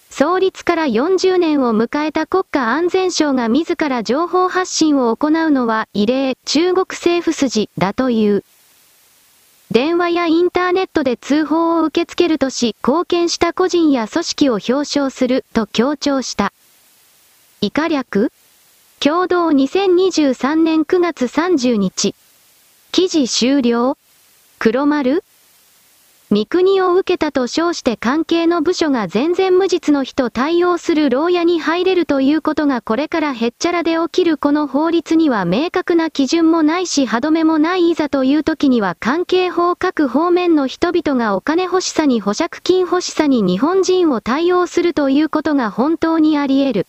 [0.09, 8.45] 創立から40年を迎えた国家安全省が自ら情報発信を行うのは異例、中国政府筋だという。
[9.69, 16.53] 電話やインターネットで通報を受け付けるとし、貢献した個人や組織を表彰すると強調した。
[17.59, 18.31] 以下略
[19.01, 22.15] 共同2023年9月30日。
[22.95, 23.97] 記事終了？
[24.57, 25.21] 黒丸？
[26.29, 46.87] 三国を受けたと称して関係の部署が全然無実の人対応する牢屋に入れるということがこれからへっちゃらで起きるこの法律には明確な基準もないし歯止めもないいざという時には関係法各方面の人々がお金欲しさに保釈金欲しさに日本人を対応するということが本当にあり得る。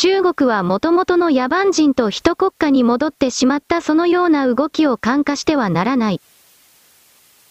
[0.00, 6.20] 中国はもともとの野蛮人と一国家に戻ってしまったそのような動きを感化してはならない。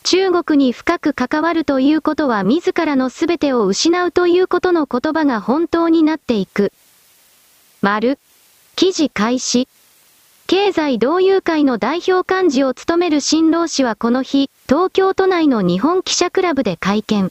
[0.04, 6.72] 中国に深く関わるということは自らの全てを失うということの言葉が本当になっていく。
[7.82, 8.18] 丸。
[8.78, 9.68] 記事開始。
[10.48, 17.30] 経済同友会の代表幹事を務める新郎氏はこの日、東京都内の日本記者クラブで会見。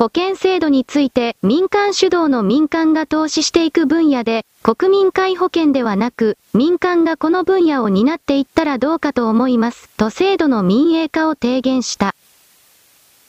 [0.00, 12.14] 保険制度について民間主導の民間が投資していく分野で、国民皆保険ではなく、民間がこの分野を担っていったらどうかと思います、と制度の民営化を提言した。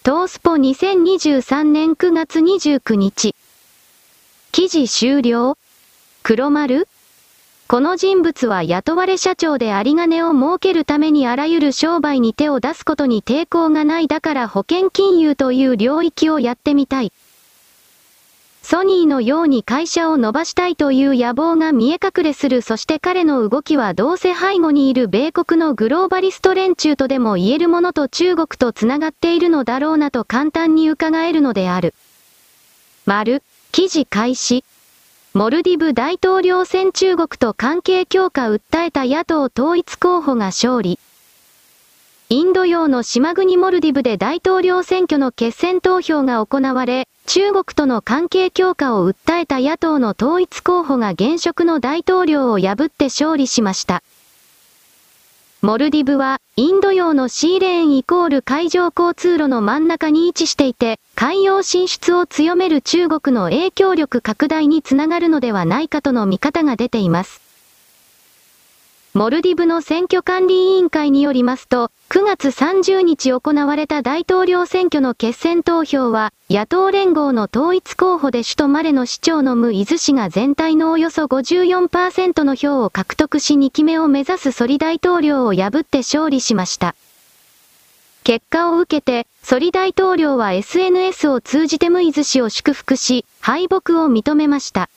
[0.06, 3.36] 東スポ2023年9月29日。
[4.54, 5.58] 記事終了
[6.24, 6.88] 黒丸
[7.72, 17.14] この人物は雇われ社長で有り金を設けるためにあらゆる商売に手を出すことに抵抗がないだから保険金融という領域をやってみたい。
[18.62, 31.94] ソニーのように会社を伸ばしたいという野望が見え隠れするそして彼の動きはどうせ背後にいる米国のグローバリスト連中とでも言えるものと中国と繋がっているのだろうなと簡単に伺えるのである。
[33.06, 33.42] 丸、
[33.72, 34.66] 記事開始。
[35.34, 41.00] モルディブ大統領選中国と関係強化訴えた野党統一候補が勝利。
[42.28, 54.04] インド洋の島国モルディブで大統領選挙の決選投票が行われ、中国との関係強化を訴えた野党の統一候補が現職の大統領を破って勝利しました。
[55.64, 67.41] モルディブは、インド洋のシーレーンイコール海上交通路の真ん中に位置していて、海洋進出を強める中国の影響力拡大につながるのではないかとの見方が出ています。
[69.14, 86.96] モルディブの選挙管理委員会によりますと、9月30日行われた大統領選挙の決選投票は、野党連合の統一候補で首都マレの市長のム・イズ氏が全体のおよそ54%の票を獲得し2期目を目指すソリ大統領を破って勝利しました。
[88.24, 94.90] 結果を受けて、ソリ大統領は SNS を通じてムイズ氏を祝福し、敗北を認めました。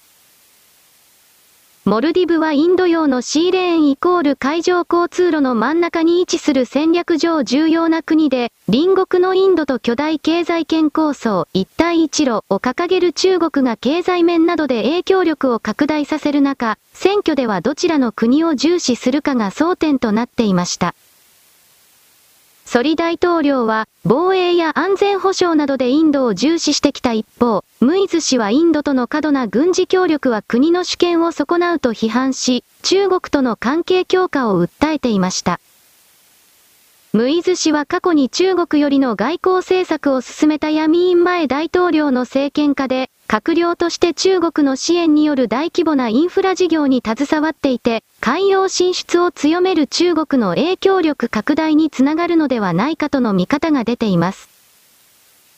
[1.87, 20.95] モルディブはインド洋のシーレーンイコール海上交通路の真ん中に位置する戦略上重要な国で、隣国のインドと巨大経済圏構想一帯一路を掲げる中国が経済面などで影響力を拡大させる中、選挙ではどちらの国を重視するかが争点となっていました。
[22.75, 35.61] ソリ大統領は、防衛や安全保障などでインドを重視してきた一方、ムイズ氏はインドとの過度な軍事協力は国の主権を損なうと批判し、中国との関係強化を訴えていました。
[37.15, 54.49] ムイズ氏は過去に中国よりの外交政策を進めたヤミーン前大統領の政権下で、閣僚として中国の支援による大規模なインフラ事業に携わっていて、海洋進出を強める中国の影響力拡大につながるのではないかとの見方が出ています。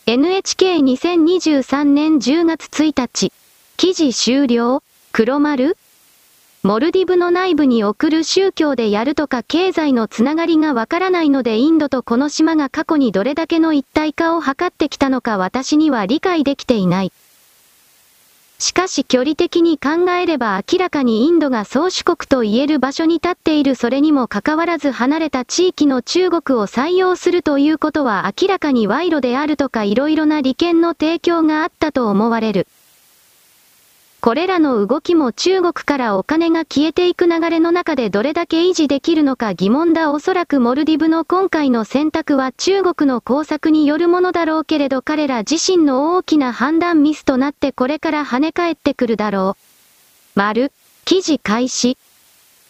[0.08, 3.32] NHK2023 年10月1日。
[3.78, 5.78] 記事終了黒丸
[6.66, 17.12] モルディブの内部に送る宗教でやるとか経済のつながりがわからないのでインドとこの島が過去にどれだけの一体化を図ってきたのか私には理解できていない。
[18.58, 32.66] しかし距離的に考えれば明らかにインドが宗主国と言える場所に立っているそれにもかかわらず離れた地域の中国を採用するということは明らかに賄賂であるとか色々な利権の提供があったと思われる。
[34.26, 49.62] これらの動きも中国からお金が消えていく流れの中でどれだけ維持できるのか疑問だおそらくモルディブの今回の選択は中国の工作によるものだろうけれど彼ら自身の大きな判断ミスとなってこれから跳ね返ってくるだろう。
[50.34, 50.72] 丸、
[51.04, 51.96] 記事開始。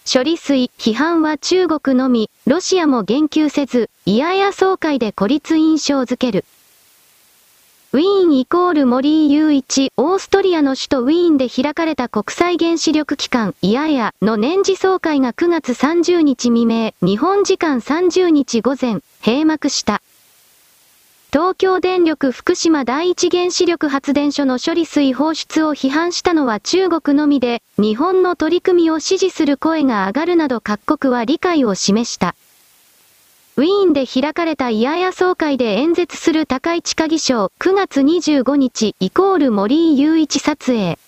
[0.05, 6.45] 処理水、批判は中国のみ、ロシアも言及せず、いやや総会で孤立印象づける。
[7.97, 20.03] ウィーンイコール森井雄一、オーストリアの首都ウィーンで開かれた国際原子力機関、イアヤの年次総会が9月30日未明、日本時間30日午前、閉幕した。
[21.33, 32.35] 東京電力福島第一原子力発電所の処理水放出を批判したのは中国のみで、日本の取り組みを支持する声が上がるなど各国は理解を示した。
[33.59, 40.99] ウィーンで開かれたイヤヤ総会で演説する高市科議賞9月25日イコール森井雄一撮影。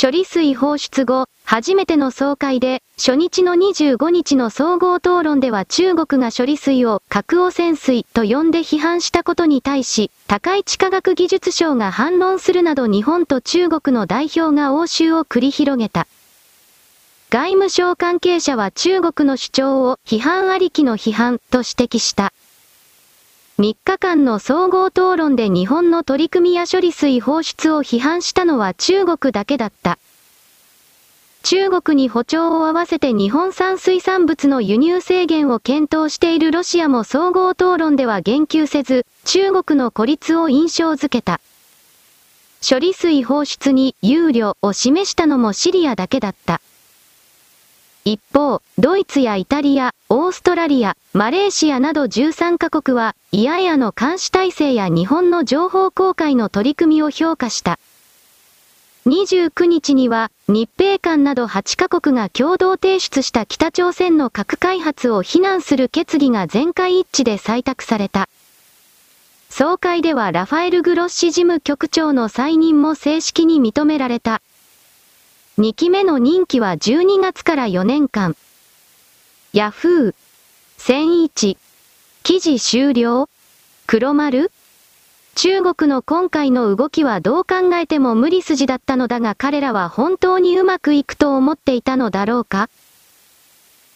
[0.00, 16.06] 処理水放出後、初めての総会で、初日の25日の総合討論では中国が処理水を核汚染水と呼んで批判したことに対し、高市科学技術省が反論するなど日本と中国の代表が応酬を繰り広げた。
[17.30, 22.32] 外務省関係者は中国の主張を批判ありきの批判と指摘した。
[23.58, 29.98] 3日間の総合討論で日本の取り組みや処理水放出を批判したのは中国だけだった。
[31.42, 41.42] 中国に歩調を合わせて日本産水産物の輸入制限を検討しているロシアも総合討論では言及せず、中国の孤立を印象づけた。
[42.66, 46.62] 処理水放出に憂慮を示したのもシリアだけだった。
[48.10, 57.78] 一方、ドイツやイタリア、オーストラリア、マレーシアなど13カ国は、イヤヤの監視体制や日本の情報公開の取り組みを評価した。
[59.04, 68.30] 29日には、日米間など8カ国が共同提出した北朝鮮の核開発を非難する決議が全会一致で採択された。
[69.50, 74.40] 総会ではラファエル・グロッシ事務局長の再任も正式に認められた。
[75.58, 78.36] 2期目の任期は12月から4年間。
[79.52, 80.14] ヤフー。
[80.78, 81.56] 1001。
[82.22, 83.28] 記事終了
[83.88, 84.52] 黒丸
[85.34, 92.70] 中国の今回の動きはどう考えても無理筋だったのだが彼らは本当にうまくいくと思っていたのだろうか？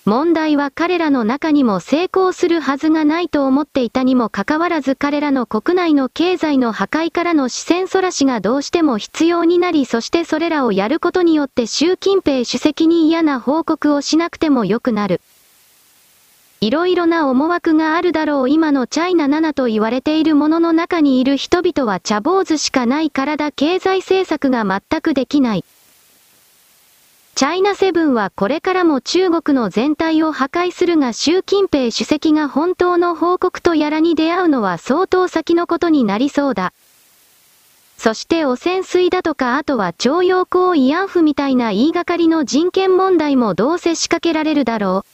[0.05, 15.21] 問題は彼らの中にも成功するはずがないと思っていたにもかかわらず彼らの国内の経済の破壊からの視線そらしがどうしても必要になりそしてそれらをやることによって習近平主席に嫌な報告をしなくても良くなる。
[16.61, 25.65] いろいろな思惑があるだろう今のチャイナ7と言われているものの中にいる人々は茶坊主しかない体経済政策が全くできない。
[27.35, 36.73] チャイナセブンはこれからも中国の全体を破壊するが習近平主席が本当の報告とやらに出会うのは相当先のことになりそうだ。
[37.97, 45.09] そして汚染水だとかあとは徴用工慰安婦みたいな言いがかりの人権問題もどうせ仕掛けられるだろう。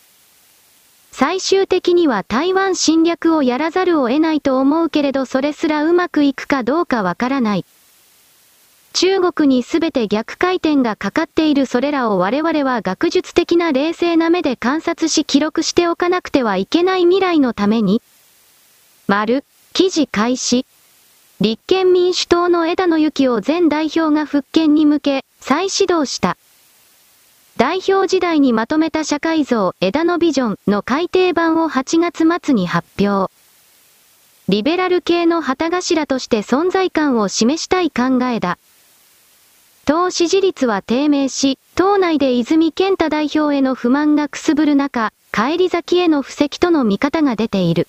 [1.12, 7.64] 最終的には台湾侵略をやらざるを得ないと思うけれどそれすらうまくいくかどうかわからない。
[8.93, 18.03] 中国にすべて逆回転がかかっているそれらを我々は学術的な冷静な目で観察し記録しておかなくてはいけない未来のために、
[19.07, 20.66] 丸、記事開始。
[21.41, 26.36] 立憲民主党の枝野幸男前代表が復権に向け、再始動した。
[27.57, 33.32] 代表時代にまとめた社会像枝野ビジョンの改訂版を8月末に発表。
[34.49, 38.59] リベラル系の旗頭として存在感を示したい考えだ。
[39.89, 47.89] 党支持率は低迷し、党内で泉健太代表への不満がくすぶる中、帰り咲きへの布石との見方が出ている。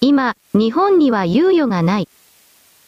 [0.00, 2.08] 今、日本には猶予がない。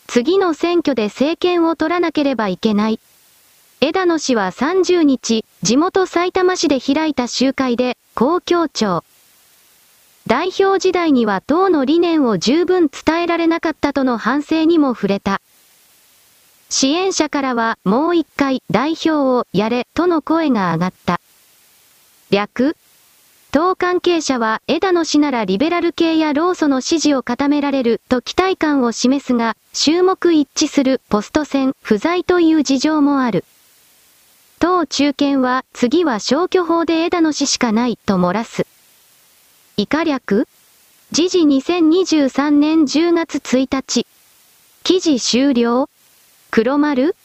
[0.09, 2.99] 次の選挙で政権を取らなければいけない。
[3.81, 9.05] 枝野氏は30日、地元埼玉市で開いた集会で、こう強調。
[10.27, 15.41] 代表時代には党の理念を十分伝えられなかったとの反省にも触れた。
[16.75, 21.21] 支援者からはもう一回代表をやれとの声が上がった。
[22.31, 22.79] 略
[23.51, 33.45] 党関係者は枝野氏ならリベラル系や労組の支持を固められると期待感を示すが、注目一致するポスト戦不在という事情もある。
[34.59, 38.67] 党中堅は次は消去法で枝野氏しかないと漏らす。
[39.77, 40.49] 以下略
[41.11, 44.07] 時事2023年10月1日。
[44.85, 45.89] 記事終了
[46.55, 47.17] 黒丸？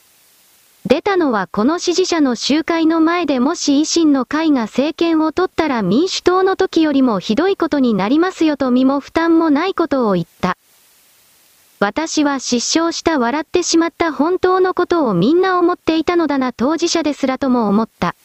[0.86, 10.56] 出たのはこの支持者の集会の前でもし維新の会が政権を取ったら民主党の時よりもひどいことになりますよと身も負担もないことを言った。
[11.82, 18.16] 私は失笑した笑ってしまった本当のことをみんな思っていたのだな当事者ですらとも思った。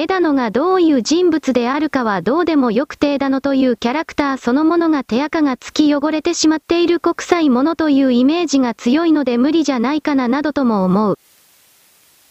[0.00, 11.18] 枝野がどういう人物であるかはどうでもよくて枝野というキャラクターそのものが手垢がつき汚れてしまっている国際ものというイメージが強いので無理じゃないかななどとも思う。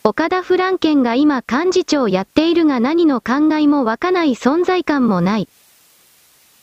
[0.06, 5.50] 岡田フランケンが今幹事長やっているが何の考えも湧かない存在感もない。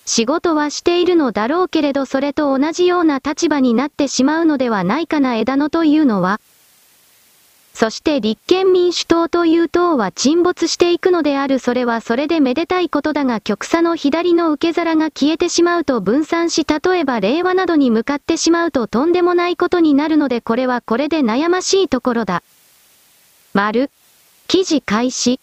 [0.07, 6.41] 仕事はしているのだろうけれどそれと同じような立場になってしまうのではないかな枝野というのは。
[7.75, 22.45] そして立憲民主党という党は沈没していくのであるそれはそれでめでたいことだが極左の左の受け皿が消えてしまうと分散し例えば令和などに向かってしまうととんでもないことになるのでこれはこれで悩ましいところだ。
[23.55, 23.91] 丸。
[24.47, 25.41] 記事開始。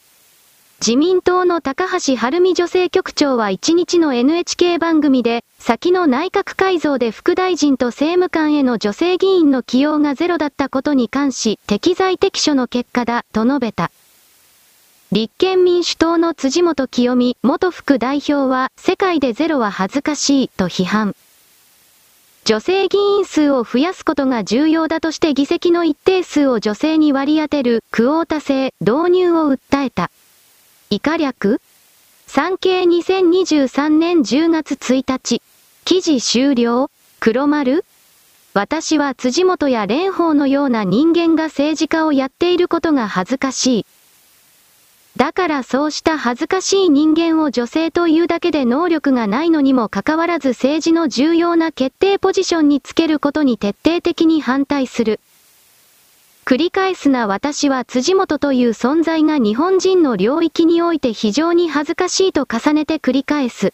[0.79, 13.91] 自民党の高橋晴美女性局長は1日の NHK 番組で、先の内閣改造で副大臣と政務官への女性議員の起用がゼロだったことに関し、適材適所の結果だ、と述べた。
[15.11, 21.15] 立憲民主党の辻元清美元副代表は、世界でゼロは恥ずかしい、と批判。
[22.43, 30.09] 女性議員数を増やすことが重要だとして議席の一定数を女性に割り当てるクオータ制導入を訴えた。
[30.89, 31.61] 以下略
[32.25, 35.43] 産経2023年10月1日。
[35.83, 36.89] 記事終了？
[37.19, 37.83] 黒丸？
[38.53, 43.85] 私は辻元や蓮舫のような人間が政治家をやっていることが恥ずかしい。
[45.17, 55.19] だからそうした恥ずかしい人間を女性というだけで能力がないのにもかかわらず政治の重要な決定ポジションにつけることに徹底的に反対する。
[56.45, 63.73] 繰り返すな私は辻元という存在が日本人の領域において非常に恥ずかしいと重ねて繰り返す。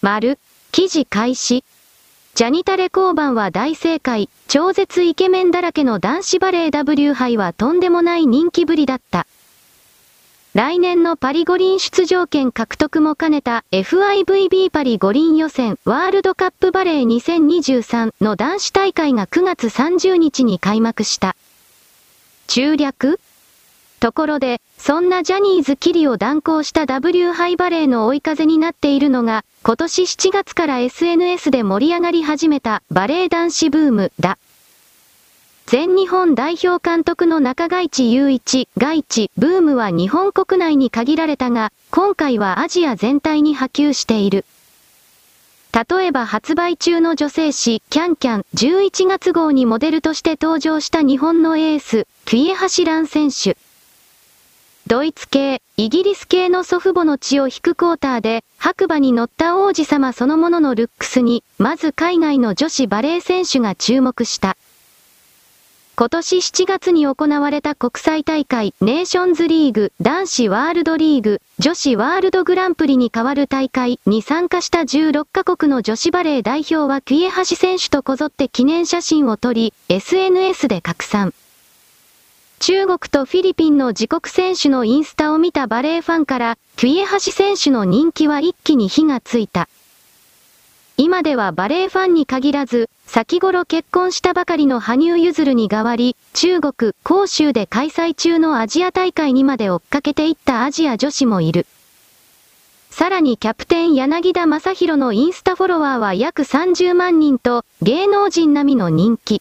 [0.00, 0.38] 丸、
[0.72, 1.64] 記事開始。
[2.34, 9.26] ジャニタレ交番は大正解、超絶イケメンだらけの男子バレー W 杯はとんでもない人気ぶりだった。
[10.54, 21.36] 来年のパリ五輪出場権獲得も兼ねた FIVB パリ五輪予選ワールドカップバレー2023の男子大会が9月30日に開幕した。
[22.46, 23.20] 中略
[23.98, 34.38] ところで、そんなジャニーズキリを断行した W ハイバレーの追い風になっているのが、今年7月から SNS で盛り上がり始めたバレエ男子ブームだ。
[35.66, 44.46] 全日本代表監督の中外地雄一、外地、ブームは日本国内に限られたが、今回はアジア全体に波及している。
[45.74, 53.58] 例えば発売中の女性誌、キャンキャン、11月号にモデルとして登場した日本のエース、クイエハシラン選手。
[54.88, 64.56] ドイツ系、イギリス系の祖父母の血を引くクォーターで、白馬に乗った王子様そのもののルックスに、まず海外の女子バレー選手が注目した。
[65.94, 81.34] 今年7月に行われた国際大会ネーションズリーグ男子ワールドリーグ女子ワールドグランプリに代わる大会に参加した16カ国の女子バレー代表はクイエハシ選手とこぞって記念写真を撮り、SNS で拡散。
[82.60, 89.68] 中国とフィリピンの自国選手のインスタを見たバレーファンから、クイエハシ選手の人気は一気に火がついた。
[90.96, 101.66] 今ではバレーファンに限らず、先頃結婚したばかりの羽生結弦に代わり、中国、広州で開催中のアジア大会にまで追っかけていったアジア女子もいる。
[102.90, 109.40] さらにキャプテン柳田正宏のインスタフォロワーは約30万人と、芸能人並みの人気。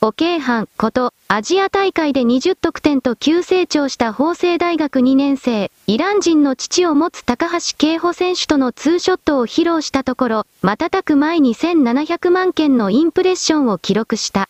[0.00, 14.48] お京阪こと、アジア大会で20得点と急成長した法政大学2年生、イラン人の父を持つ高橋慶保選手とのツーショットを披露したところ、瞬く前に1700万件のインプレッションを記録した。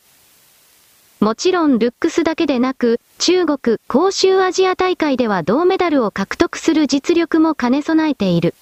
[1.21, 8.55] もちろんルックスだけでなく、中国、広州アジア大会では銅メダルを獲得する実力も兼ね備えている。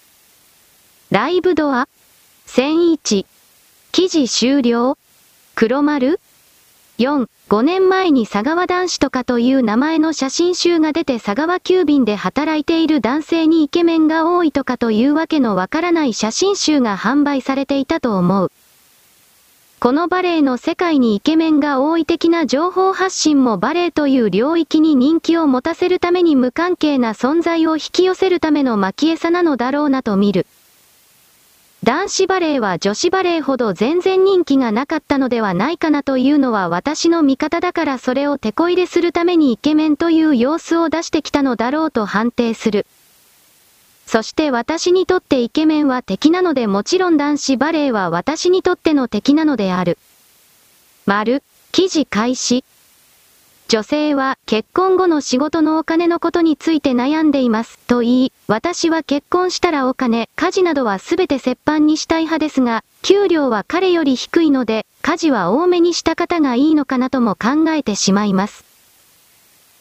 [1.12, 1.86] ライブドア
[2.48, 3.26] ?1001。
[3.92, 4.98] 記事終了
[5.54, 6.18] 黒丸
[6.99, 18.51] 4、5年前に佐川男子とかという名前の写真集が出て佐川急便で働いている男性にイケメンが多いとかというわけのわからない写真集が販売されていたと思う。
[19.78, 30.46] このバレエの世界にイケメンが多い的な情報発信もバレエという領域に人気を持たせるために無関係な存在を引き寄せるための巻き餌なのだろうなと見る。
[31.89, 42.84] 男子バレーは女子バレーほど全然人気がなかったのではないかなというのは私の見方だからそれを手こ入れするためにイケメンという様子を出してきたのだろうと判定する。
[44.05, 49.97] そして私にとってイケメンは敵なのでもちろん男子バレーは私にとっての敵なのである。
[51.07, 52.64] 丸、記事開始。
[53.68, 68.64] 女性は結婚後の仕事のお金のことについて悩んでいますと言い、私は結婚したらお金、家事などはすべて折半にしたい派ですが、給料は彼より低いので、家事は多めにした方がいいのかなとも考えてしまいます。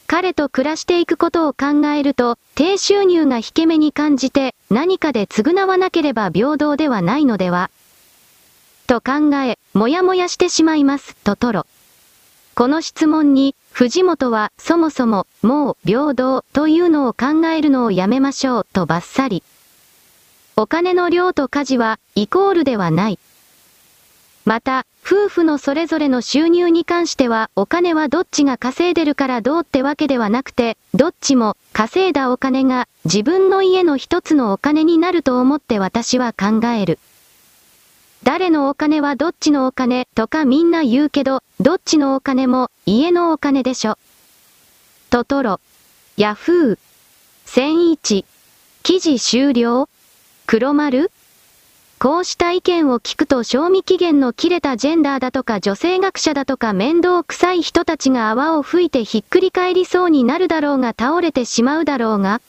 [0.05, 7.69] 彼と暮らしていくことを考えると、低収入が引け目に感じて、何かで償わなければ平等ではないのでは
[8.85, 11.65] と考え、もやもやしてしまいます、とトロ。
[12.57, 19.43] この質問に、藤本は、そもそも、もう、平等、というのを考えるのをやめましょう、とばっさり。
[20.55, 23.19] お金の量と家事は、イコールではない。
[24.45, 36.97] また、夫婦のそれぞれの収入に関しては、お金はどっちが稼いでるからどうってわけではなくて、どっちも、稼いだお金が、自分の家の一つのお金になると思って私は考える。
[38.24, 43.97] 誰のお金はどっちのお金とかみんな言うけど、どっちのお金も家のお金でしょ。
[45.09, 45.59] トトロ。
[46.18, 46.78] ヤフー。
[47.45, 48.26] 1001。
[48.84, 49.89] 記事終了
[50.45, 51.11] 黒丸
[51.99, 62.39] こうした意見を聞くと賞味期限の切れたジェンダーだとか女性学者だとか面倒くさい人たちが泡を吹いてひっくり返りそうになるだろうが倒れてしまうだろうが、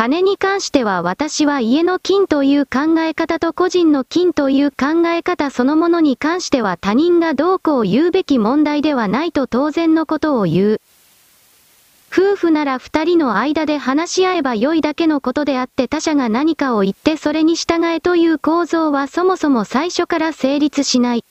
[0.00, 10.80] 金に関しては私は家の金という考え方と個人の金という考え方そのものに関しては他人がどうこう言うべき問題ではないと当然のことを言う。
[12.10, 21.26] 夫婦なら二人の間で話し合えば良いだけのことであって他者が何かを言ってそれに従えという構造はそもそも最初から成立しない。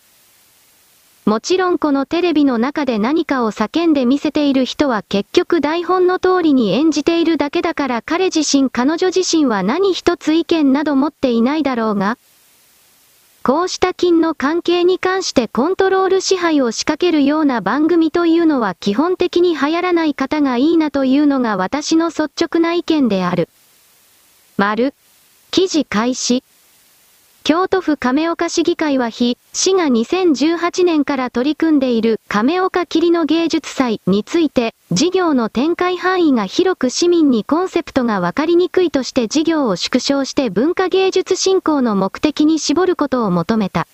[1.29, 12.17] もちろんこのテレビの中で何かを叫んで見せている人は結局台本の通りに演じているだけだから彼自身彼女自身は何一つ意見など持っていないだろうが、
[13.43, 23.49] こうした金の関係に関してコントロール支配を仕掛けるような番組というのは基本的に流行らない方がいいなというのが私の率直な意見である。
[24.57, 24.95] 丸。
[25.51, 26.43] 記事開始。
[27.49, 43.87] 京都府亀岡市議会は非、市が2018年から取り組んでいる亀岡霧の芸術祭について、事業の展開範囲が広く市民にコンセプトがわかりにくいとして事業を縮小して文化芸術振興の目的に絞ることを求めた。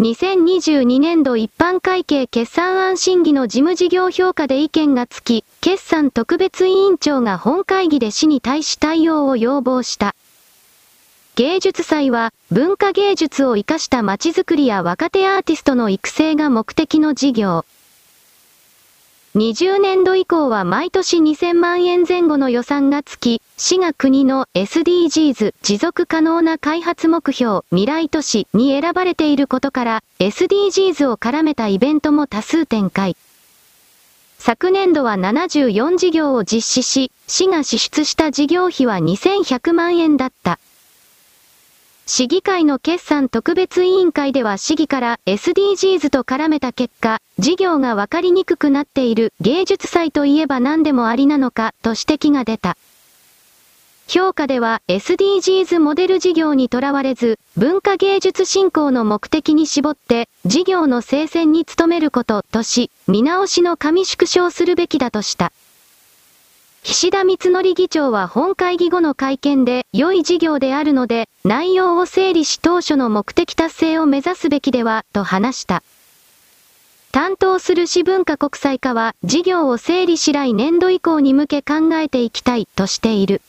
[0.00, 10.16] 2022年度一般会計決算案審議の事務事業評価で意見がつき、決算特別委員長が本会議で市に対し対応を要望した。
[11.36, 17.66] 芸術祭は文化芸術を活かした街づくりや若手アーティストの育成が目的の事業。
[19.34, 33.14] 20年度以降は毎年2000万円前後の予算がつき、市が国の SDGs 持続可能な開発目標未来都市に選ばれていることから SDGs を絡めたイベントも多数展開。
[34.38, 40.58] 昨年度は74事業を実施し、市が支出した事業費は2100万円だった。
[42.08, 52.76] 市議会の決算特別委員会では市議から SDGs と絡めた結果、事業がわかりにくくなっている芸術祭といえば何でもありなのかと指摘が出た。
[54.06, 65.52] 評価では SDGs モデル事業にとらわれず、文化芸術振興の目的に絞って、事業の生鮮に努めることとし、見直しの紙縮小するべきだとした。
[66.88, 75.82] 岸田光則議長は本会議後の会見で、良い事業であるので、内容を整理し当初の目的達成を目指すべきでは、と話した。
[77.10, 83.42] 担当する市文化国際課は、事業を整理し来年度以降に向け考えていきたい、としている。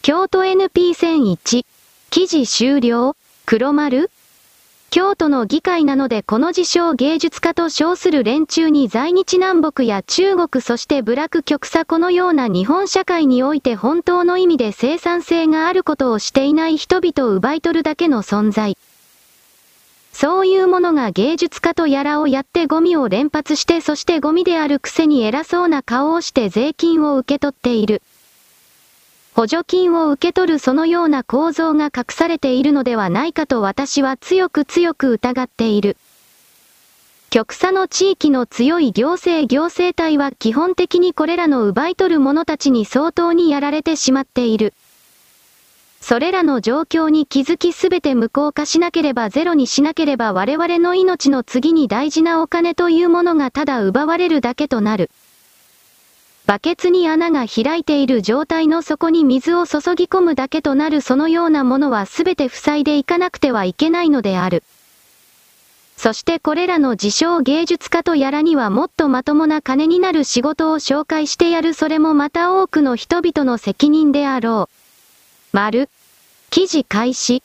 [0.00, 1.66] 京都 NP1001、
[2.08, 4.10] 記事終了黒丸
[4.94, 18.78] 京都の議会なのでこの自称芸術家と称する連中に在日南北や中国そして部落極左このような日本社会において本当の意味で生産性があることをしていない人々を奪い取るだけの存在。
[20.12, 28.00] そういうものが芸術家とやらをやってゴミを連発してそしてゴミであるくせに偉そうな顔をして税金を受け取っている。
[29.34, 35.96] 補助金を受け取るそのような構造が隠されているのではないかと私は強く強く疑っている。
[37.30, 44.72] 極左の地域の強い行政行政体は基本的にこれらの奪い取る者たちに相当にやられてしまっている。
[46.00, 55.10] それらの状況に気づきすべて無効化しなければゼロにしなければ我々の命の次に大事なお金というものがただ奪われるだけとなる。
[56.46, 64.62] バケツに穴が開いている状態の底に水を注ぎ込むだけとなるそのようなものはすべて塞いでいかなくてはいけないのである。
[65.96, 75.56] そしてこれらの自称芸術家とやらにはもっとまともな金になる仕事を紹介してやるそれもまた多くの人々の責任であろう。
[75.56, 75.88] 丸。
[76.50, 77.42] 記事開始。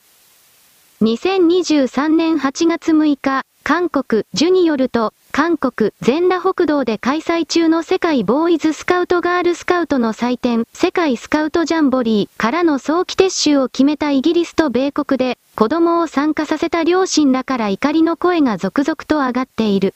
[1.00, 19.94] 2023年8月6日、韓国、ジュによると、韓国、全羅北道で開催中の世界ボーイズスカウトガールスカウトの祭典、世界スカウトジャンボリーからの早期撤収を決めたイギリスと米国で、子供を参加させた両親らから怒りの声が続々と上がっている。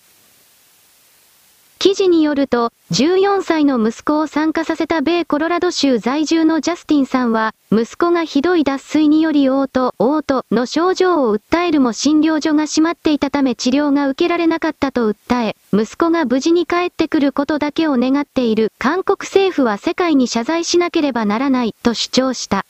[1.78, 22.64] 記事によると、14歳の息子を参加させた米コロラド州在住のジャスティンさんは、息子がひどい脱水により嘔吐、嘔吐の症状を訴えるも診療所が閉まっていたため治療が受けられなかったと訴え、息子が無事に帰ってくることだけを願っている韓国政府は世界に謝罪しなければならないと主張した。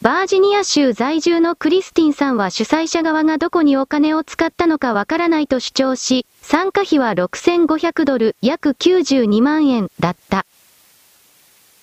[0.00, 10.46] バージニア州在住のクリスティンさんは主催者側がどこにお金を使ったのかわからないと主張し、参加費は6500ドル、約92万円だった。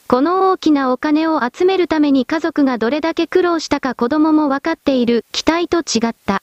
[0.07, 6.41] この大きなお金を集めるために家族がどれだけ苦労したか子供もわかっている、期待と違った。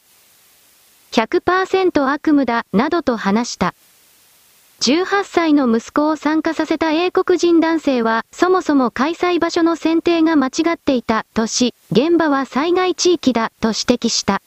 [1.12, 3.74] 100%悪夢だ、などと話した。
[4.82, 14.42] 18歳の息子を参加させた英国人男性は、そもそも開催場所の選定が間違っていた、とし、現場は災害地域だ、と指摘した。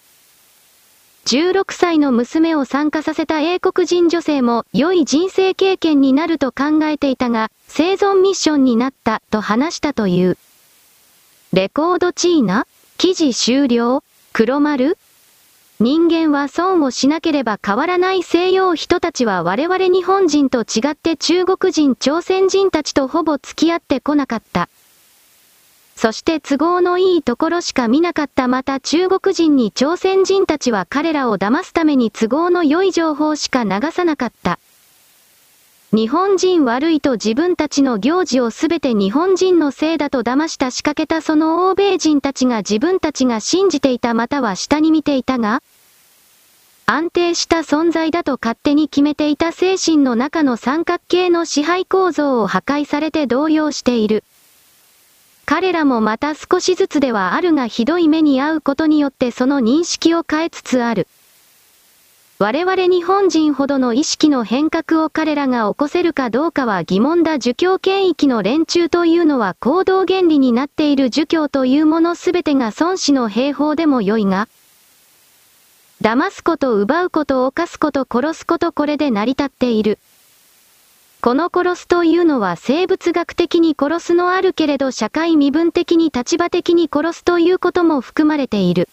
[1.24, 10.38] 16歳の娘を参加させた英国人女性も、良い人生経験になると考えていたが、生存ミッションになった、と話したという。
[11.54, 12.68] レコードチーナ？
[12.98, 14.04] 記事終了？
[14.34, 14.98] 黒丸？
[15.82, 24.70] 人間は損をしなければ変わらない西洋人たちは我々日本人と違って中国人朝鮮人たちとほぼ付き合ってこなかった。
[25.98, 34.60] そして都合のいいところしか見なかったまた中国人に朝鮮人たちは彼らを騙すために都合の良い情報しか流さなかった。
[35.96, 45.64] 日本人悪いと自分たちの行事をすべて日本人のせいだと騙した仕掛けたその欧米人たちが自分たちが信じていたまたは下に見ていたが、
[46.86, 54.26] 安定した存在だと勝手に決めていた精神の中の三角形の支配構造を破壊されて動揺している。
[55.46, 61.08] 彼らもまた少しずつではあるがひどい目に遭うことによってその認識を変えつつある。
[62.38, 74.50] 我々日本人ほどの意識の変革を彼らが起こせるかどうかは疑問だ儒教権益の連中というのは行動原理になっている儒教というものすべてが孫子の兵法でも良いが、
[76.02, 79.98] 騙すこと奪うこと犯すこと殺すことこれで成り立っている。
[81.22, 88.90] この殺すというのは生物学的に殺すのあるけれど社会身分的に立場的に殺すということも含まれている。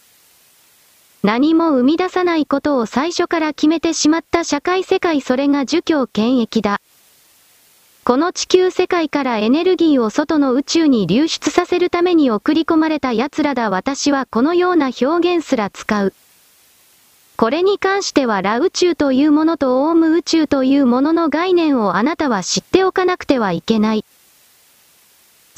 [1.23, 6.81] 何も生み出さないことを最初から決めてしまった社会世界それが儒教権益だ。
[8.03, 16.13] この地球世界からエネルギーを外の宇宙に流出させるために送り込まれた奴らだ私はこのような表現すら使う。
[17.37, 24.05] これに関してはラ宇宙というものとオウム宇宙というものの概念をあなたは知っておかなくてはいけない。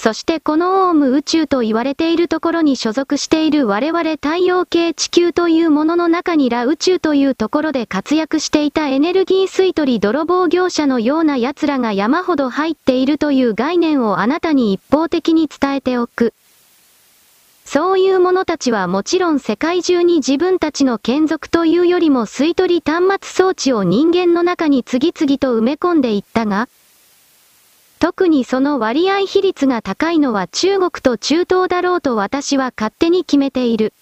[0.04, 16.34] そしてこのオウム宇宙と言われているところに所属している我々太陽系地球というものの中にラ宇宙というところで活躍していたエネルギー吸い取り泥棒業者のような奴らが山ほど入っているという概念をあなたに一方的に伝えておく。
[17.64, 26.68] そういう者たちはもちろん世界中に自分たちの眷属というよりも吸い取り端末装置を人間の中に次々と埋め込んでいったが、
[28.04, 33.94] 特にその割合比率が高いのは中国と中東だろうと私は勝手に決めている。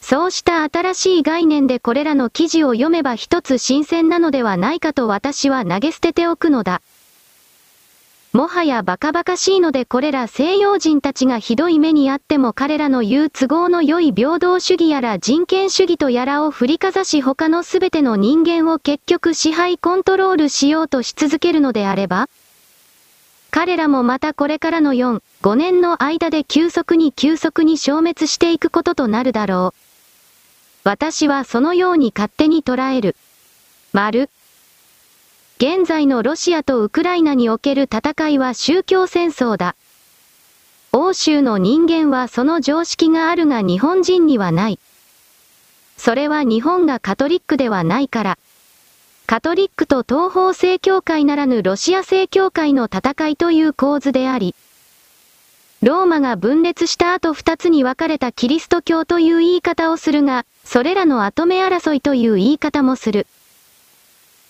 [0.00, 6.80] そうした新しい概念でこれらの記事を読めば一つ新鮮なのではないかと私は投げ捨てておくのだ。
[8.32, 22.30] もはやバカバカしいのでこれら西洋人たちがひどい目にあっても彼らの言う都合の良い平等主義やら人権主義とやらを振りかざし他のすべての人間を結局支配コントロールしようとし続けるのであれば
[23.50, 29.80] 彼らもまたこれからの4、5年の間で急速に急速に消滅していくこととなるだろう。
[30.84, 33.16] 私はそのように勝手に捉える。
[33.92, 34.30] 丸。
[35.56, 39.74] 現在のロシアとウクライナにおける戦いは宗教戦争だ。
[40.92, 44.78] 欧州の人間はその常識があるが日本人にはない。
[45.96, 48.38] それは日本がカトリックではないから。
[49.30, 54.54] カトリックと東方正教会ならぬロシア正教会の戦いという構図であり、
[55.82, 63.26] ローマが分裂した後二つに分かれたキリスト教という言い方をするが、それらの後目争いという言い方もする。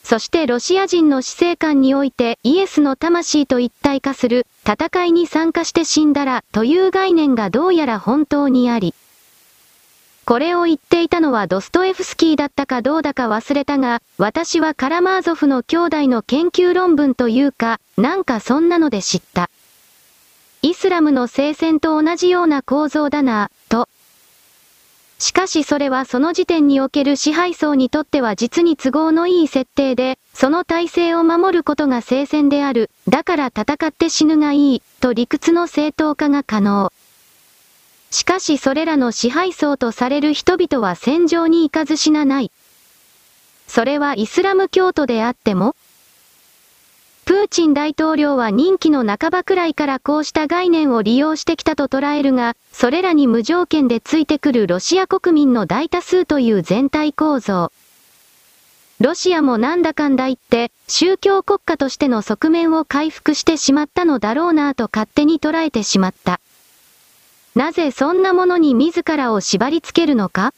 [0.04, 8.94] そしてロシア人の死生観においてイエスの魂と一体化する戦いに参加して死んだらという概念がどうやら本当にあり、
[10.28, 19.48] これを言っていたのはドストエフスキーだったかどうだか忘れたが、私はカラマーゾフの兄弟の研究論文というか、なんかそんなので知った。
[20.60, 23.88] イスラムの聖戦と同じような構造だな、と。
[25.18, 36.92] しかしそれはその時点における支配層にとっては実に都合のいい設定で、その体制を守ることが聖戦である、だから戦って死ぬがいい、と理屈の正当化が可能。
[38.10, 42.50] しかしそれらの支配層とされる人々は戦場に行かず死なない。
[43.66, 45.76] それはイスラム教徒であっても
[47.28, 57.70] プーチン大統領は任期の半ばくらいからこうした概念を利用してきたと捉えるが、それらに無条件でついてくるロシア国民の大多数という全体構造。
[58.98, 66.40] ロシアもなんだかんだ言って、宗教国家としての側面を回復してしまったのだろうなぁと勝手に捉えてしまった。
[67.58, 70.54] なぜそんなものに自らを縛り付けるのか？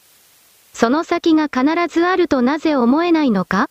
[0.75, 3.71] その先が必ずあるとなぜ思えないのか？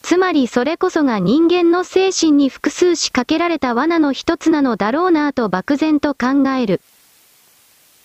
[0.00, 6.80] つまりそれこそが人間の精神に複数仕掛けられた罠の一つなのだろうなぁと漠然と考える。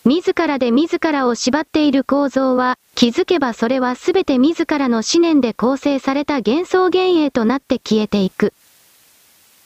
[0.03, 8.51] 自らで自らを縛っている構造は、気づけばそれは全て自らの思念で構成された幻想幻影となって消えていく。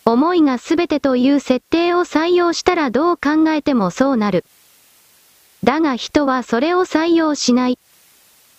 [0.06, 4.46] 思いが全てという設定を採用したらどう考えてもそうなる。
[5.64, 7.77] だが人はそれを採用しない。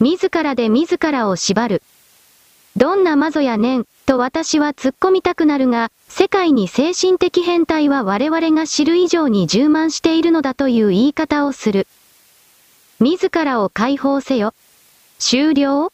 [0.01, 1.83] 自らで自らを縛る。
[2.77, 11.87] どんなマゾやねん、と私は突っ込みたくなるが、世界に精神的変態は我々が知る以上に充満しているのだという言い方をする。
[13.01, 14.55] 自らを解放せよ。
[15.19, 15.93] 終了？